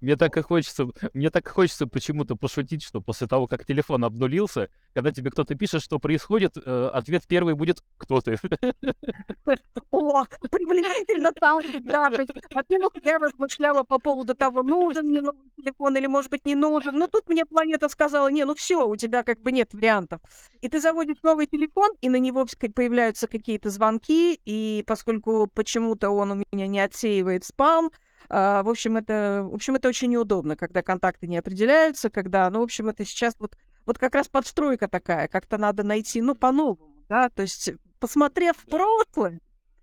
Мне 0.00 0.16
так 0.16 0.36
и 0.36 0.42
хочется, 0.42 0.86
мне 1.12 1.30
так 1.30 1.46
и 1.46 1.50
хочется 1.50 1.86
почему-то 1.86 2.36
пошутить, 2.36 2.82
что 2.82 3.00
после 3.00 3.26
того, 3.26 3.46
как 3.46 3.64
телефон 3.64 4.04
обнулился, 4.04 4.68
когда 4.94 5.10
тебе 5.10 5.30
кто-то 5.30 5.54
пишет, 5.54 5.82
что 5.82 5.98
происходит, 5.98 6.56
э, 6.56 6.90
ответ 6.92 7.24
первый 7.26 7.54
будет 7.54 7.82
«Кто 7.96 8.20
ты?». 8.20 8.38
О, 9.90 10.24
приблизительно 10.50 11.32
там, 11.32 11.62
да. 11.80 12.10
Во-первых, 12.52 12.92
я 13.04 13.18
размышляла 13.18 13.82
по 13.82 13.98
поводу 13.98 14.34
того, 14.34 14.62
нужен 14.62 15.06
мне 15.06 15.20
новый 15.20 15.50
телефон 15.56 15.96
или, 15.96 16.06
может 16.06 16.30
быть, 16.30 16.44
не 16.46 16.54
нужен. 16.54 16.98
Но 16.98 17.06
тут 17.06 17.28
мне 17.28 17.44
планета 17.44 17.88
сказала, 17.88 18.28
не, 18.28 18.44
ну 18.44 18.54
все, 18.54 18.86
у 18.86 18.96
тебя 18.96 19.22
как 19.22 19.40
бы 19.40 19.52
нет 19.52 19.72
вариантов. 19.72 20.20
И 20.60 20.68
ты 20.68 20.80
заводишь 20.80 21.22
новый 21.22 21.46
телефон, 21.46 21.90
и 22.00 22.08
на 22.08 22.16
него 22.16 22.46
появляются 22.74 23.26
какие-то 23.26 23.70
звонки, 23.70 24.40
и 24.44 24.84
поскольку 24.86 25.48
почему-то 25.52 26.10
он 26.10 26.32
у 26.32 26.44
меня 26.52 26.66
не 26.66 26.80
отсеивает 26.80 27.44
спам, 27.44 27.90
а, 28.28 28.62
в 28.62 28.68
общем, 28.68 28.96
это, 28.96 29.46
в 29.48 29.54
общем, 29.54 29.76
это 29.76 29.88
очень 29.88 30.10
неудобно, 30.10 30.56
когда 30.56 30.82
контакты 30.82 31.26
не 31.26 31.36
определяются, 31.36 32.10
когда, 32.10 32.48
ну, 32.50 32.60
в 32.60 32.64
общем, 32.64 32.88
это 32.88 33.04
сейчас 33.04 33.34
вот, 33.38 33.56
вот 33.86 33.98
как 33.98 34.14
раз 34.14 34.28
подстройка 34.28 34.88
такая, 34.88 35.28
как-то 35.28 35.58
надо 35.58 35.82
найти, 35.82 36.20
ну, 36.22 36.34
по-новому, 36.34 37.04
да, 37.08 37.28
то 37.28 37.42
есть, 37.42 37.72
посмотрев 38.00 38.56
в 38.56 38.66
прошлое, 38.66 39.40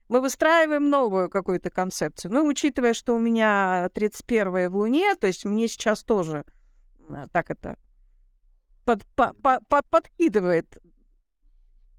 мы 0.08 0.19
выстраиваем 0.19 0.89
новую 0.89 1.30
какую-то 1.30 1.69
концепцию. 1.69 2.34
Ну, 2.34 2.45
учитывая, 2.45 2.93
что 2.93 3.15
у 3.15 3.19
меня 3.19 3.89
31 3.93 4.69
в 4.69 4.75
Луне, 4.75 5.15
то 5.15 5.27
есть 5.27 5.45
мне 5.45 5.69
сейчас 5.69 6.04
тоже 6.04 6.43
а, 7.10 7.27
так 7.32 7.49
это 7.49 7.77
под, 8.86 9.06
по, 9.15 9.34
по, 9.34 9.60
по, 9.67 9.82
подкидывает 9.89 10.77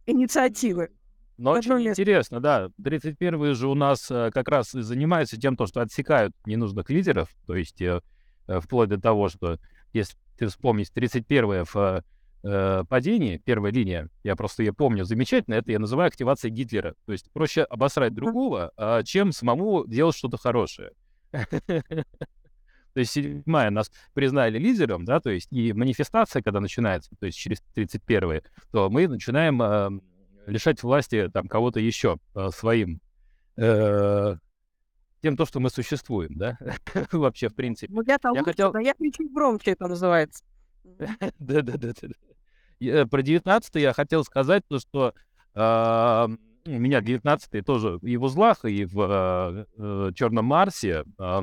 инициативы. 0.07 0.90
Но 1.38 1.53
очень 1.53 1.73
интересно, 1.88 2.40
да. 2.40 2.68
31-е 2.81 3.55
же 3.55 3.68
у 3.68 3.75
нас 3.75 4.11
э, 4.11 4.31
как 4.33 4.49
раз 4.49 4.75
и 4.75 4.83
занимаются 4.83 5.40
тем, 5.40 5.57
то, 5.57 5.66
что 5.66 5.81
отсекают 5.81 6.35
ненужных 6.47 6.90
лидеров, 6.90 7.29
то 7.47 7.57
есть 7.57 7.81
э, 7.81 8.01
э, 8.47 8.61
вплоть 8.61 8.88
до 8.88 9.01
того, 9.01 9.29
что 9.29 9.59
если 9.92 10.16
ты 10.38 10.47
вспомнишь 10.49 10.88
31-е 10.95 11.64
в 11.64 12.05
э, 12.45 12.85
падении, 12.88 13.38
первая 13.38 13.73
линия, 13.73 14.09
я 14.25 14.37
просто 14.37 14.62
ее 14.62 14.73
помню 14.73 15.05
замечательно, 15.05 15.55
это 15.55 15.73
я 15.73 15.79
называю 15.79 16.09
активацией 16.09 16.53
Гитлера. 16.53 16.95
То 17.07 17.12
есть 17.12 17.31
проще 17.33 17.62
обосрать 17.62 18.14
другого, 18.14 18.73
э, 18.77 19.03
чем 19.05 19.33
самому 19.33 19.87
делать 19.87 20.16
что-то 20.16 20.37
хорошее. 20.37 20.92
То 21.31 23.01
есть 23.01 23.12
седьмая 23.12 23.71
нас 23.71 23.90
признали 24.12 24.59
лидером, 24.59 25.07
да, 25.07 25.18
то 25.18 25.31
есть 25.31 25.51
и 25.51 25.73
манифестация, 25.73 26.42
когда 26.42 26.61
начинается, 26.61 27.11
то 27.18 27.25
есть 27.25 27.38
через 27.38 27.62
31 27.75 28.42
то 28.71 28.90
мы 28.90 29.09
начинаем 29.09 30.03
лишать 30.46 30.83
власти 30.83 31.28
там 31.33 31.48
кого-то 31.48 31.81
еще 31.81 32.18
э, 32.35 32.48
своим 32.50 33.00
э, 33.57 34.37
тем 35.22 35.37
то, 35.37 35.46
что 35.46 35.61
мы 35.61 35.70
существуем, 35.70 36.37
да, 36.37 36.59
вообще 37.12 37.48
в 37.48 37.55
принципе. 37.55 37.92
Ну 37.92 38.02
я-то 38.07 38.33
я 38.35 38.42
хотел... 38.42 38.76
я 38.78 38.94
кричу 38.94 39.28
громче, 39.31 39.72
это 39.72 39.88
называется. 39.88 40.44
Да-да-да. 41.38 41.92
Э, 42.81 43.07
про 43.07 43.22
19 43.22 43.74
я 43.76 43.92
хотел 43.92 44.24
сказать 44.24 44.64
то, 44.68 44.78
что 44.78 45.14
э, 45.55 46.28
у 46.64 46.70
меня 46.70 47.00
19 47.00 47.64
тоже 47.64 47.98
и 48.02 48.16
в 48.16 48.24
узлах, 48.24 48.64
и 48.64 48.85
в 48.85 49.00
э, 49.00 49.66
э, 49.76 50.12
Черном 50.14 50.46
Марсе. 50.46 51.05
Э, 51.18 51.42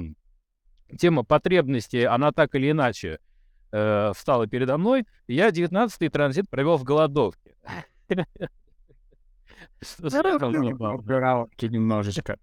тема 0.98 1.24
потребностей, 1.24 2.04
она 2.04 2.32
так 2.32 2.56
или 2.56 2.72
иначе 2.72 3.20
э, 3.72 4.12
встала 4.16 4.48
передо 4.48 4.78
мной. 4.78 5.06
Я 5.28 5.50
19-й 5.50 6.10
транзит 6.10 6.50
провел 6.50 6.78
в 6.78 6.84
голодовке. 6.84 7.56
Убиралки 10.96 11.66
немножечко. 11.66 12.38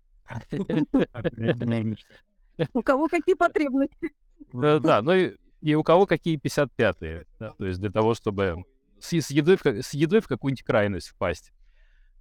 У 2.73 2.83
кого 2.83 3.09
какие 3.09 3.35
потребности. 3.35 4.13
Да, 4.53 5.03
ну 5.03 5.13
и 5.61 5.75
у 5.75 5.83
кого 5.83 6.07
какие 6.07 6.39
55-е. 6.39 7.27
То 7.39 7.67
есть 7.67 7.81
для 7.81 7.91
того, 7.91 8.15
чтобы 8.15 8.65
с 9.01 9.13
едой 9.31 9.59
с 9.63 9.95
едой 9.95 10.21
в 10.21 10.29
какую-нибудь 10.29 10.65
крайность 10.65 11.09
впасть. 11.09 11.53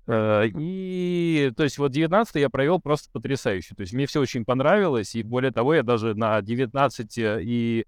Э, 0.07 0.43
и, 0.47 1.51
то 1.55 1.63
есть, 1.63 1.77
вот 1.77 1.91
19 1.91 2.35
я 2.35 2.49
провел 2.49 2.79
просто 2.79 3.09
потрясающе. 3.11 3.75
То 3.75 3.81
есть, 3.81 3.93
мне 3.93 4.05
все 4.05 4.21
очень 4.21 4.45
понравилось, 4.45 5.15
и 5.15 5.23
более 5.23 5.51
того, 5.51 5.73
я 5.73 5.83
даже 5.83 6.13
на 6.15 6.41
19 6.41 7.13
и 7.17 7.85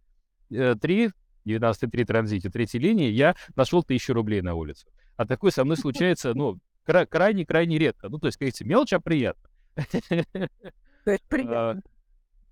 3, 0.49 1.11
19 1.45 1.91
3 1.91 2.05
транзите, 2.05 2.49
третьей 2.49 2.79
линии, 2.79 3.09
я 3.09 3.35
нашел 3.55 3.83
тысячу 3.83 4.13
рублей 4.13 4.41
на 4.41 4.55
улице. 4.55 4.87
А 5.15 5.25
такое 5.25 5.51
со 5.51 5.63
мной 5.63 5.77
случается, 5.77 6.33
ну, 6.33 6.59
крайне-крайне 6.88 7.78
редко. 7.78 8.10
Ну, 8.10 8.19
то 8.19 8.28
есть, 8.28 8.38
говорите, 8.39 8.65
мелочь, 8.65 8.93
а 8.93 9.00
приятно. 9.00 9.50
То 9.76 11.12
есть 11.12 11.23
приятно. 11.28 11.69
А, 11.69 11.82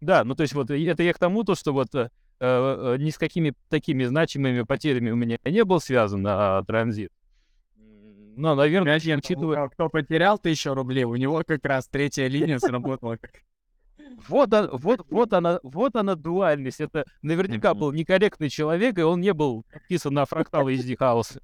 да, 0.02 0.24
ну, 0.24 0.36
то 0.36 0.44
есть, 0.44 0.54
вот 0.54 0.70
это 0.70 1.04
я 1.04 1.14
к 1.14 1.20
тому, 1.20 1.44
то, 1.44 1.56
что 1.56 1.74
вот 1.74 1.94
э, 1.96 2.10
э, 2.40 2.96
ни 3.00 3.10
с 3.10 3.18
какими 3.18 3.54
такими 3.70 4.06
значимыми 4.06 4.62
потерями 4.62 5.10
у 5.10 5.16
меня 5.16 5.38
не 5.44 5.64
был 5.66 5.82
связан 5.82 6.26
а, 6.28 6.64
транзит. 6.64 7.12
Ну, 8.38 8.56
наверное, 8.56 9.00
Конечно, 9.00 9.18
учитывая... 9.18 9.68
Кто 9.70 9.90
потерял 9.90 10.38
тысячу 10.38 10.74
рублей, 10.74 11.06
у 11.06 11.16
него 11.16 11.42
как 11.46 11.66
раз 11.66 11.88
третья 11.88 12.28
линия 12.28 12.60
сработала 12.60 13.18
как 13.18 13.32
вот, 14.28 14.50
вот, 14.72 15.06
вот, 15.10 15.34
она, 15.34 15.60
вот 15.64 15.96
она 15.96 16.16
дуальность. 16.16 16.80
Это 16.80 17.06
наверняка 17.22 17.74
был 17.74 17.92
некорректный 17.92 18.50
человек, 18.50 18.98
и 18.98 19.02
он 19.02 19.22
не 19.22 19.34
был 19.34 19.66
подписан 19.72 20.14
на 20.14 20.26
фрактал 20.26 20.70
HD 20.70 20.96
House. 21.00 21.40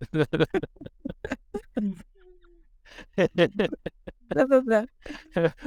Да-да-да. 4.30 4.88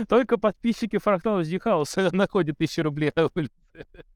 Только 0.08 0.38
подписчики 0.38 0.98
Фрактал 0.98 1.40
HD 1.40 1.60
House 1.62 2.14
находят 2.14 2.56
тысячу 2.58 2.82
рублей 2.82 3.12
на 3.14 3.28
улице. 3.34 3.52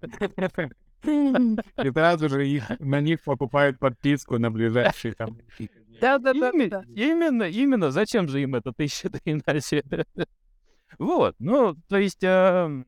И 1.04 1.90
сразу 1.92 2.28
же 2.28 2.48
их, 2.48 2.64
на 2.80 3.00
них 3.00 3.22
покупают 3.22 3.78
подписку 3.78 4.38
на 4.38 4.50
ближайшие 4.50 5.14
там. 5.14 5.38
Да-да-да. 6.00 6.50
Именно, 6.50 7.44
именно. 7.44 7.90
Зачем 7.90 8.28
же 8.28 8.42
им 8.42 8.54
это 8.54 8.72
тысяча-то 8.72 9.18
иначе? 9.24 9.84
Вот, 10.98 11.36
ну, 11.38 11.76
то 11.88 11.98
есть, 11.98 12.24
э, 12.24 12.84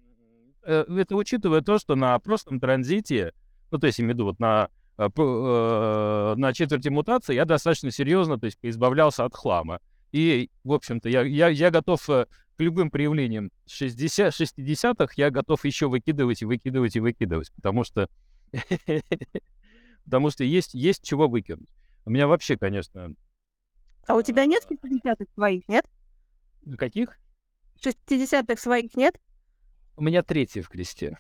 э, 0.65 0.85
это 0.89 1.17
учитывая 1.17 1.61
то, 1.61 1.79
что 1.79 1.95
на 1.97 2.19
простом 2.19 2.59
транзите, 2.59 3.33
ну, 3.71 3.79
то 3.79 3.87
есть, 3.87 4.01
имею 4.01 4.13
в 4.13 4.15
виду, 4.15 4.25
вот 4.25 4.41
на, 4.41 4.69
э, 4.99 5.09
э, 5.17 6.35
на 6.37 6.53
четверти 6.53 6.89
мутации 6.89 7.35
я 7.35 7.45
достаточно 7.45 7.91
серьезно, 7.91 8.39
то 8.39 8.47
есть, 8.47 8.59
избавлялся 8.63 9.25
от 9.25 9.35
хлама. 9.35 9.81
И, 10.13 10.51
в 10.65 10.73
общем-то, 10.73 11.09
я, 11.09 11.23
я, 11.23 11.49
я 11.49 11.71
готов 11.71 12.09
э, 12.11 12.27
к 12.57 12.61
любым 12.61 12.91
проявлениям 12.91 13.51
60, 13.67 14.33
60-х 14.33 15.15
я 15.17 15.31
готов 15.31 15.65
еще 15.65 15.89
выкидывать 15.89 16.43
и 16.43 16.45
выкидывать 16.45 16.97
и 16.97 17.01
выкидывать, 17.01 17.53
потому 17.55 17.85
что 17.85 18.09
потому 20.05 20.31
что 20.31 20.45
есть, 20.45 20.75
есть 20.75 21.03
чего 21.03 21.29
выкинуть. 21.29 21.69
У 22.05 22.11
меня 22.11 22.27
вообще, 22.27 22.57
конечно... 22.57 23.15
А 24.07 24.15
у 24.17 24.23
тебя 24.23 24.47
нет 24.47 24.67
60-х 24.69 25.25
своих, 25.35 25.69
нет? 25.69 25.87
Каких? 26.77 27.19
60-х 27.85 28.57
своих 28.61 28.97
нет? 28.97 29.15
У 29.97 30.03
меня 30.03 30.23
третий 30.23 30.63
в 30.63 30.69
кресте. 30.69 31.19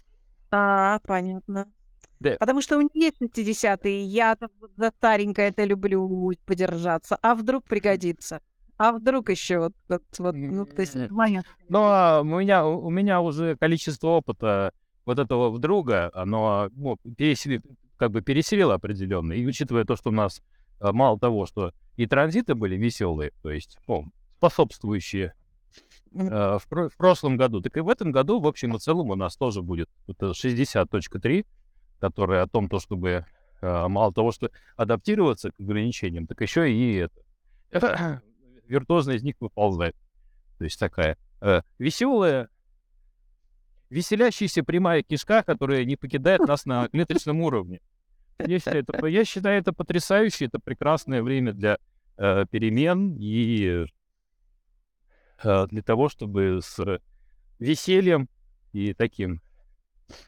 А, 0.51 0.99
понятно. 1.01 1.71
Да. 2.19 2.37
Потому 2.39 2.61
что 2.61 2.77
у 2.77 2.81
меня 2.81 2.91
есть 2.95 3.21
60-е, 3.21 4.05
я 4.05 4.37
за 4.77 4.91
старенькое 4.91 5.49
это 5.49 5.65
люблю 5.65 6.33
подержаться. 6.45 7.17
А 7.23 7.35
вдруг 7.35 7.65
пригодится? 7.65 8.43
А 8.81 8.93
вдруг 8.93 9.29
еще 9.29 9.59
вот, 9.59 9.73
вот, 9.91 10.03
вот 10.19 10.35
ну, 10.35 10.65
то 10.65 10.81
есть, 10.81 10.97
моя. 11.11 11.43
Но 11.69 11.85
а, 11.85 12.21
у 12.23 12.25
меня, 12.25 12.67
у 12.67 12.89
меня 12.89 13.21
уже 13.21 13.55
количество 13.57 14.09
опыта 14.09 14.73
вот 15.05 15.19
этого 15.19 15.59
друга, 15.59 16.11
оно 16.15 16.71
ну, 16.75 16.97
пересели, 16.97 17.61
как 17.99 18.11
бы 18.11 18.23
переселило 18.23 18.73
определенно. 18.73 19.35
И 19.35 19.45
учитывая 19.45 19.85
то, 19.85 19.97
что 19.97 20.09
у 20.09 20.15
нас 20.15 20.41
а, 20.79 20.95
мало 20.95 21.21
того, 21.21 21.45
что 21.45 21.75
и 21.97 22.07
транзиты 22.07 22.55
были 22.55 22.77
веселые, 22.77 23.33
то 23.43 23.51
есть 23.51 23.77
ну, 23.87 24.07
способствующие 24.39 25.35
э, 26.15 26.59
в, 26.59 26.89
в 26.89 26.97
прошлом 26.97 27.37
году, 27.37 27.61
так 27.61 27.77
и 27.77 27.81
в 27.81 27.89
этом 27.91 28.13
году, 28.13 28.41
в 28.41 28.47
общем 28.47 28.77
и 28.77 28.79
целом, 28.79 29.11
у 29.11 29.15
нас 29.15 29.37
тоже 29.37 29.61
будет 29.61 29.91
это 30.09 30.31
60.3, 30.31 31.47
которая 31.99 32.45
о 32.45 32.49
том, 32.49 32.71
то, 32.71 32.81
чтобы 32.81 33.27
э, 33.61 33.89
мало 33.89 34.11
того, 34.15 34.33
что 34.33 34.51
адаптироваться 34.77 35.51
к 35.51 35.61
ограничениям, 35.61 36.27
так 36.27 36.41
еще 36.41 36.73
и 36.73 37.07
это, 37.71 38.23
виртуозно 38.71 39.13
из 39.13 39.23
них 39.23 39.35
выползает. 39.41 39.97
То 40.59 40.65
есть 40.65 40.79
такая 40.79 41.19
э, 41.41 41.63
веселая, 41.79 42.49
веселящаяся 43.91 44.63
прямая 44.63 45.03
кишка, 45.03 45.43
которая 45.43 45.85
не 45.85 45.97
покидает 45.97 46.41
нас 46.41 46.65
на 46.65 46.89
клеточном 46.93 47.41
уровне. 47.41 47.81
Я 48.39 48.59
считаю, 48.59 48.85
это, 48.87 49.07
я 49.07 49.25
считаю, 49.25 49.61
это 49.61 49.73
потрясающе, 49.73 50.47
это 50.47 50.59
прекрасное 50.59 51.23
время 51.23 51.53
для 51.53 51.79
э, 52.17 52.47
перемен 52.51 53.17
и 53.19 53.87
э, 55.43 55.67
для 55.67 55.83
того, 55.83 56.09
чтобы 56.09 56.61
с 56.63 57.01
весельем 57.59 58.29
и 58.73 58.95
таким 58.95 59.43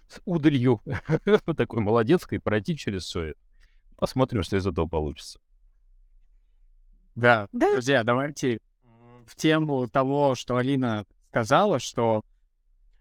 с 0.09 0.20
удалью 0.24 0.83
такой 1.57 1.81
молодецкой 1.81 2.40
пройти 2.40 2.76
через 2.76 3.05
все 3.05 3.22
это. 3.22 3.40
Посмотрим, 3.96 4.42
что 4.42 4.57
из 4.57 4.66
этого 4.66 4.87
получится. 4.87 5.40
Да, 7.14 7.48
Да. 7.53 7.72
друзья, 7.72 8.05
давайте 8.05 8.59
в 9.27 9.37
тему 9.37 9.87
того, 9.88 10.35
что 10.35 10.57
Алина 10.57 11.05
сказала, 11.29 11.79
что 11.79 12.22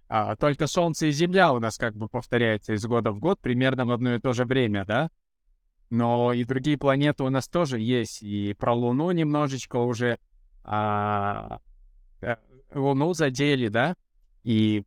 а, 0.08 0.36
только 0.36 0.67
Солнце 0.67 1.08
и 1.08 1.12
Земля 1.12 1.54
у 1.54 1.60
нас 1.60 1.78
как 1.78 1.95
бы 1.95 2.08
повторяется 2.08 2.74
из 2.74 2.86
года 2.86 3.12
в 3.12 3.19
год 3.19 3.39
примерно 3.39 3.86
в 3.86 3.91
одно 3.91 4.15
и 4.15 4.19
то 4.19 4.34
же 4.34 4.45
время, 4.45 4.86
да? 4.86 5.10
Но 5.89 6.34
и 6.34 6.43
другие 6.43 6.78
планеты 6.78 7.24
у 7.24 7.30
нас 7.30 7.47
тоже 7.47 7.80
есть, 7.80 8.21
и 8.24 8.54
про 8.54 8.74
Луну 8.74 9.12
немножечко 9.12 9.78
уже 9.78 10.19
а, 10.63 11.60
э, 12.21 12.36
Луну 12.74 13.13
задели, 13.13 13.67
да? 13.67 13.95
И 14.43 14.86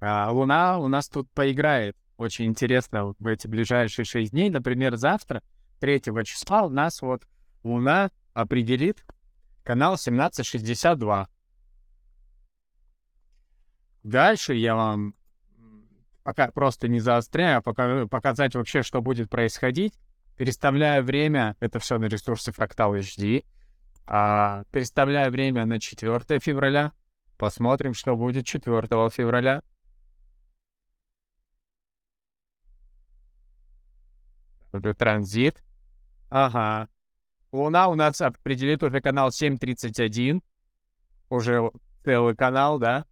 а, 0.00 0.30
Луна 0.30 0.78
у 0.78 0.88
нас 0.88 1.08
тут 1.08 1.30
поиграет. 1.32 1.96
Очень 2.16 2.46
интересно 2.46 3.06
вот 3.06 3.16
в 3.18 3.26
эти 3.26 3.46
ближайшие 3.46 4.04
шесть 4.04 4.32
дней. 4.32 4.50
Например, 4.50 4.96
завтра, 4.96 5.42
3 5.80 6.00
числа, 6.24 6.62
у 6.62 6.70
нас 6.70 7.02
вот 7.02 7.24
Луна 7.64 8.10
определит 8.34 9.04
канал 9.64 9.94
1762. 9.94 11.28
Дальше 14.02 14.54
я 14.54 14.74
вам 14.74 15.14
пока 16.22 16.50
просто 16.50 16.88
не 16.88 17.00
заостряю, 17.00 17.58
а 17.58 17.62
пока, 17.62 18.06
показать 18.06 18.54
вообще, 18.54 18.82
что 18.82 19.00
будет 19.00 19.30
происходить. 19.30 19.98
Переставляю 20.36 21.04
время, 21.04 21.56
это 21.60 21.78
все 21.78 21.98
на 21.98 22.06
ресурсы 22.06 22.52
Фрактал 22.52 22.94
HD. 22.94 23.44
А, 24.06 24.64
переставляю 24.70 25.30
время 25.30 25.64
на 25.64 25.80
4 25.80 26.40
февраля. 26.40 26.92
Посмотрим, 27.38 27.94
что 27.94 28.16
будет 28.16 28.44
4 28.44 29.10
февраля. 29.10 29.62
Транзит. 34.98 35.62
Ага. 36.30 36.88
Луна 37.54 37.86
у 37.86 37.94
нас 37.94 38.20
определит 38.20 38.82
уже 38.82 39.00
канал 39.00 39.30
731. 39.30 40.42
Уже 41.30 41.70
целый 42.02 42.34
канал, 42.34 42.80
да? 42.80 43.06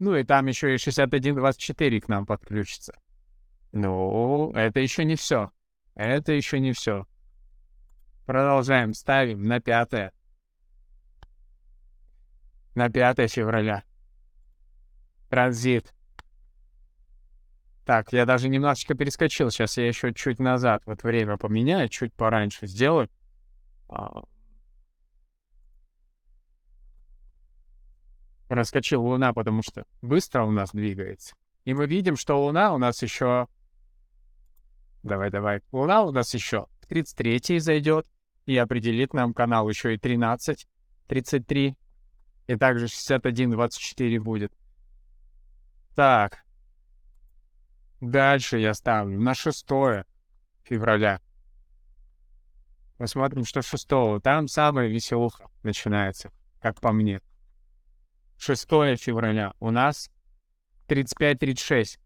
Ну 0.00 0.16
и 0.16 0.24
там 0.24 0.46
еще 0.46 0.74
и 0.74 0.78
6124 0.78 2.00
к 2.00 2.08
нам 2.08 2.26
подключится. 2.26 2.98
Ну, 3.70 4.50
это 4.56 4.80
еще 4.80 5.04
не 5.04 5.14
все. 5.14 5.52
Это 5.94 6.32
еще 6.32 6.58
не 6.58 6.72
все. 6.72 7.06
Продолжаем. 8.24 8.92
Ставим 8.92 9.44
на 9.44 9.60
5. 9.60 10.12
На 12.74 12.90
5 12.90 13.30
февраля. 13.30 13.84
Транзит. 15.30 15.94
Так, 17.84 18.12
я 18.12 18.26
даже 18.26 18.48
немножечко 18.48 18.94
перескочил. 18.94 19.52
Сейчас 19.52 19.76
я 19.76 19.86
еще 19.86 20.12
чуть 20.12 20.40
назад 20.40 20.82
вот 20.86 21.04
время 21.04 21.36
поменяю, 21.36 21.88
чуть 21.88 22.12
пораньше 22.12 22.66
сделаю. 22.66 23.08
А. 23.88 24.22
Раскочил 28.48 29.02
Луна, 29.02 29.32
потому 29.32 29.62
что 29.62 29.84
быстро 30.02 30.44
у 30.44 30.50
нас 30.50 30.70
двигается. 30.70 31.34
И 31.64 31.74
мы 31.74 31.86
видим, 31.86 32.16
что 32.16 32.42
Луна 32.42 32.72
у 32.74 32.78
нас 32.78 33.02
еще... 33.02 33.48
Давай, 35.02 35.30
давай. 35.30 35.62
Луна 35.72 36.02
у 36.04 36.12
нас 36.12 36.32
еще 36.34 36.66
33 36.88 37.58
зайдет 37.58 38.06
и 38.44 38.56
определит 38.56 39.12
нам 39.14 39.34
канал 39.34 39.68
еще 39.68 39.94
и 39.94 39.98
13, 39.98 40.66
33. 41.08 41.76
И 42.46 42.56
также 42.56 42.86
61, 42.86 43.50
24 43.50 44.20
будет. 44.20 44.52
Так. 45.96 46.44
Дальше 48.00 48.58
я 48.58 48.74
ставлю 48.74 49.20
на 49.20 49.34
6 49.34 49.66
февраля. 50.62 51.20
Посмотрим, 52.98 53.44
что 53.44 53.62
6 53.62 53.88
Там 54.22 54.48
самая 54.48 54.88
веселуха 54.88 55.48
начинается, 55.62 56.30
как 56.60 56.80
по 56.80 56.92
мне. 56.92 57.20
6 58.38 58.68
февраля 58.98 59.52
у 59.60 59.70
нас 59.70 60.10
35-36. 60.88 61.98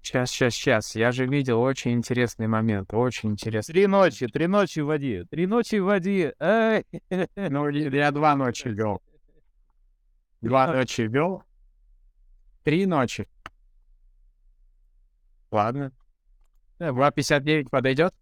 Сейчас, 0.00 0.30
сейчас, 0.30 0.54
сейчас. 0.54 0.94
Я 0.96 1.12
же 1.12 1.26
видел 1.26 1.60
очень 1.60 1.92
интересный 1.92 2.46
момент. 2.46 2.94
Очень 2.94 3.32
интересный. 3.32 3.72
Три 3.72 3.86
ночи, 3.86 4.26
три 4.26 4.46
ночи 4.46 4.80
в 4.80 4.86
воде, 4.86 5.24
три 5.24 5.46
ночи 5.46 5.76
в 5.76 5.84
воде. 5.84 6.34
Ну, 6.38 7.68
я 7.68 8.10
два 8.10 8.36
ночи 8.36 8.68
вел. 8.68 9.02
Два 10.40 10.72
ночи 10.72 11.02
вел. 11.02 11.42
Три 12.62 12.86
ночи. 12.86 13.28
Ладно. 15.50 15.92
2.59 16.78 17.70
подойдет? 17.70 18.14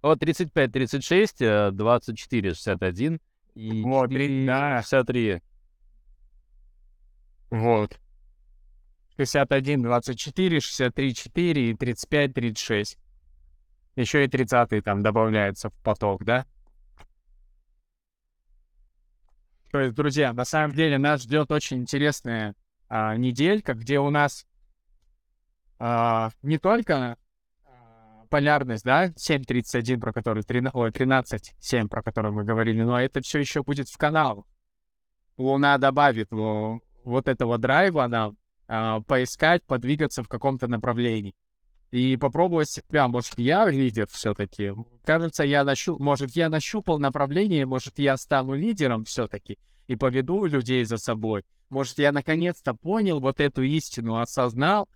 Вот 0.00 0.20
35, 0.20 0.72
36, 0.72 1.42
э, 1.42 1.70
24, 1.72 2.54
61 2.54 3.20
и 3.54 3.82
Вот, 3.82 4.08
три- 4.08 4.28
4, 4.28 4.46
да. 4.46 4.82
63. 4.82 5.42
Вот. 7.50 7.98
61, 9.16 9.82
24, 9.82 10.60
63, 10.60 11.14
4 11.14 11.70
и 11.70 11.74
35, 11.74 12.32
36. 12.32 12.96
Еще 13.96 14.24
и 14.24 14.28
30 14.28 14.80
там 14.82 15.02
добавляется 15.02 15.70
в 15.70 15.74
поток, 15.82 16.24
да? 16.24 16.46
То 19.72 19.80
есть, 19.80 19.94
друзья, 19.96 20.32
на 20.32 20.44
самом 20.44 20.74
деле 20.74 20.98
нас 20.98 21.22
ждет 21.22 21.50
очень 21.50 21.78
интересная 21.78 22.54
а, 22.88 23.16
неделька, 23.16 23.74
где 23.74 23.98
у 23.98 24.08
нас 24.10 24.46
а, 25.78 26.30
не 26.42 26.58
только 26.58 27.16
а, 27.64 28.24
полярность, 28.30 28.84
да, 28.84 29.08
7.31, 29.08 30.00
про 30.00 30.12
который 30.12 30.42
13, 30.42 30.74
ой, 30.74 30.90
13.7, 30.90 31.88
про 31.88 32.02
который 32.02 32.32
мы 32.32 32.44
говорили, 32.44 32.82
но 32.82 33.00
это 33.00 33.20
все 33.20 33.38
еще 33.38 33.62
будет 33.62 33.88
в 33.88 33.96
канал. 33.96 34.46
Луна 35.36 35.78
добавит 35.78 36.28
во- 36.30 36.80
вот 37.04 37.28
этого 37.28 37.58
драйва 37.58 38.06
нам 38.06 38.36
а, 38.66 39.00
поискать, 39.00 39.64
подвигаться 39.64 40.22
в 40.22 40.28
каком-то 40.28 40.66
направлении. 40.66 41.34
И 41.90 42.18
попробовать 42.18 42.68
себя. 42.68 43.08
Может, 43.08 43.38
я 43.38 43.66
лидер 43.70 44.06
все-таки. 44.10 44.72
Кажется, 45.04 45.42
я 45.44 45.64
нащу... 45.64 45.96
может, 45.98 46.32
я 46.32 46.50
нащупал 46.50 46.98
направление, 46.98 47.64
может, 47.64 47.98
я 47.98 48.18
стану 48.18 48.54
лидером 48.54 49.04
все-таки 49.04 49.58
и 49.86 49.96
поведу 49.96 50.44
людей 50.44 50.84
за 50.84 50.98
собой. 50.98 51.44
Может, 51.70 51.98
я 51.98 52.12
наконец-то 52.12 52.74
понял 52.74 53.20
вот 53.20 53.40
эту 53.40 53.62
истину, 53.62 54.20
осознал 54.20 54.86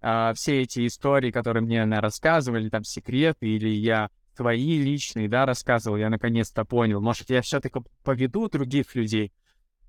а, 0.00 0.32
все 0.34 0.62
эти 0.62 0.86
истории, 0.86 1.30
которые 1.30 1.62
мне 1.62 1.78
наверное, 1.78 2.00
рассказывали, 2.00 2.68
там, 2.68 2.84
секреты, 2.84 3.46
или 3.46 3.68
я 3.68 4.10
свои 4.34 4.78
личные, 4.82 5.28
да, 5.28 5.44
рассказывал, 5.44 5.96
я 5.96 6.08
наконец-то 6.08 6.64
понял. 6.64 7.00
Может, 7.00 7.30
я 7.30 7.42
все-таки 7.42 7.80
поведу 8.02 8.48
других 8.48 8.94
людей, 8.94 9.32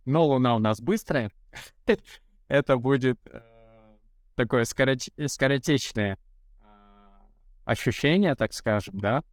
но 0.05 0.25
Луна 0.27 0.55
у 0.55 0.59
нас 0.59 0.81
быстрая. 0.81 1.31
Это 2.47 2.77
будет 2.77 3.17
э, 3.27 3.41
такое 4.35 4.65
скоротечное 4.65 6.17
а, 6.61 7.21
ощущение, 7.63 8.35
так 8.35 8.53
скажем, 8.53 8.99
да. 8.99 9.23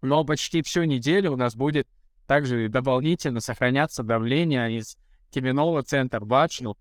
Но 0.00 0.24
почти 0.24 0.62
всю 0.62 0.82
неделю 0.82 1.32
у 1.32 1.36
нас 1.36 1.54
будет 1.54 1.86
также 2.26 2.68
дополнительно 2.68 3.40
сохраняться 3.40 4.02
давление 4.02 4.76
из 4.76 4.96
Кименова 5.30 5.82
центр 5.82 6.24
Бачну, 6.24 6.76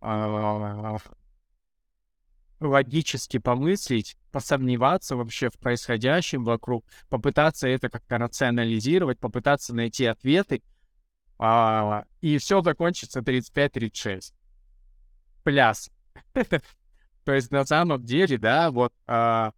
а, 0.00 0.96
логически 2.66 3.38
помыслить, 3.38 4.16
посомневаться 4.30 5.16
вообще 5.16 5.50
в 5.50 5.58
происходящем 5.58 6.44
вокруг, 6.44 6.84
попытаться 7.08 7.68
это 7.68 7.88
как-то 7.88 8.18
рационализировать, 8.18 9.18
попытаться 9.18 9.74
найти 9.74 10.06
ответы, 10.06 10.62
а, 11.38 12.04
и 12.20 12.38
все 12.38 12.62
закончится 12.62 13.20
35-36. 13.20 14.32
Пляс. 15.42 15.90
То 17.24 17.32
есть 17.32 17.50
на 17.50 17.64
самом 17.64 18.04
деле, 18.04 18.38
да, 18.38 18.70
вот 18.70 18.92
а, 19.06 19.52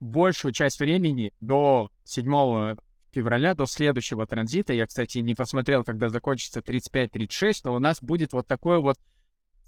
большую 0.00 0.52
часть 0.52 0.80
времени 0.80 1.32
до 1.40 1.90
7 2.04 2.76
февраля, 3.12 3.54
до 3.54 3.66
следующего 3.66 4.26
транзита, 4.26 4.72
я, 4.72 4.86
кстати, 4.86 5.18
не 5.18 5.34
посмотрел, 5.34 5.84
когда 5.84 6.08
закончится 6.08 6.60
35-36, 6.60 7.60
но 7.64 7.74
у 7.74 7.78
нас 7.78 8.02
будет 8.02 8.32
вот 8.32 8.46
такое 8.46 8.78
вот 8.78 8.98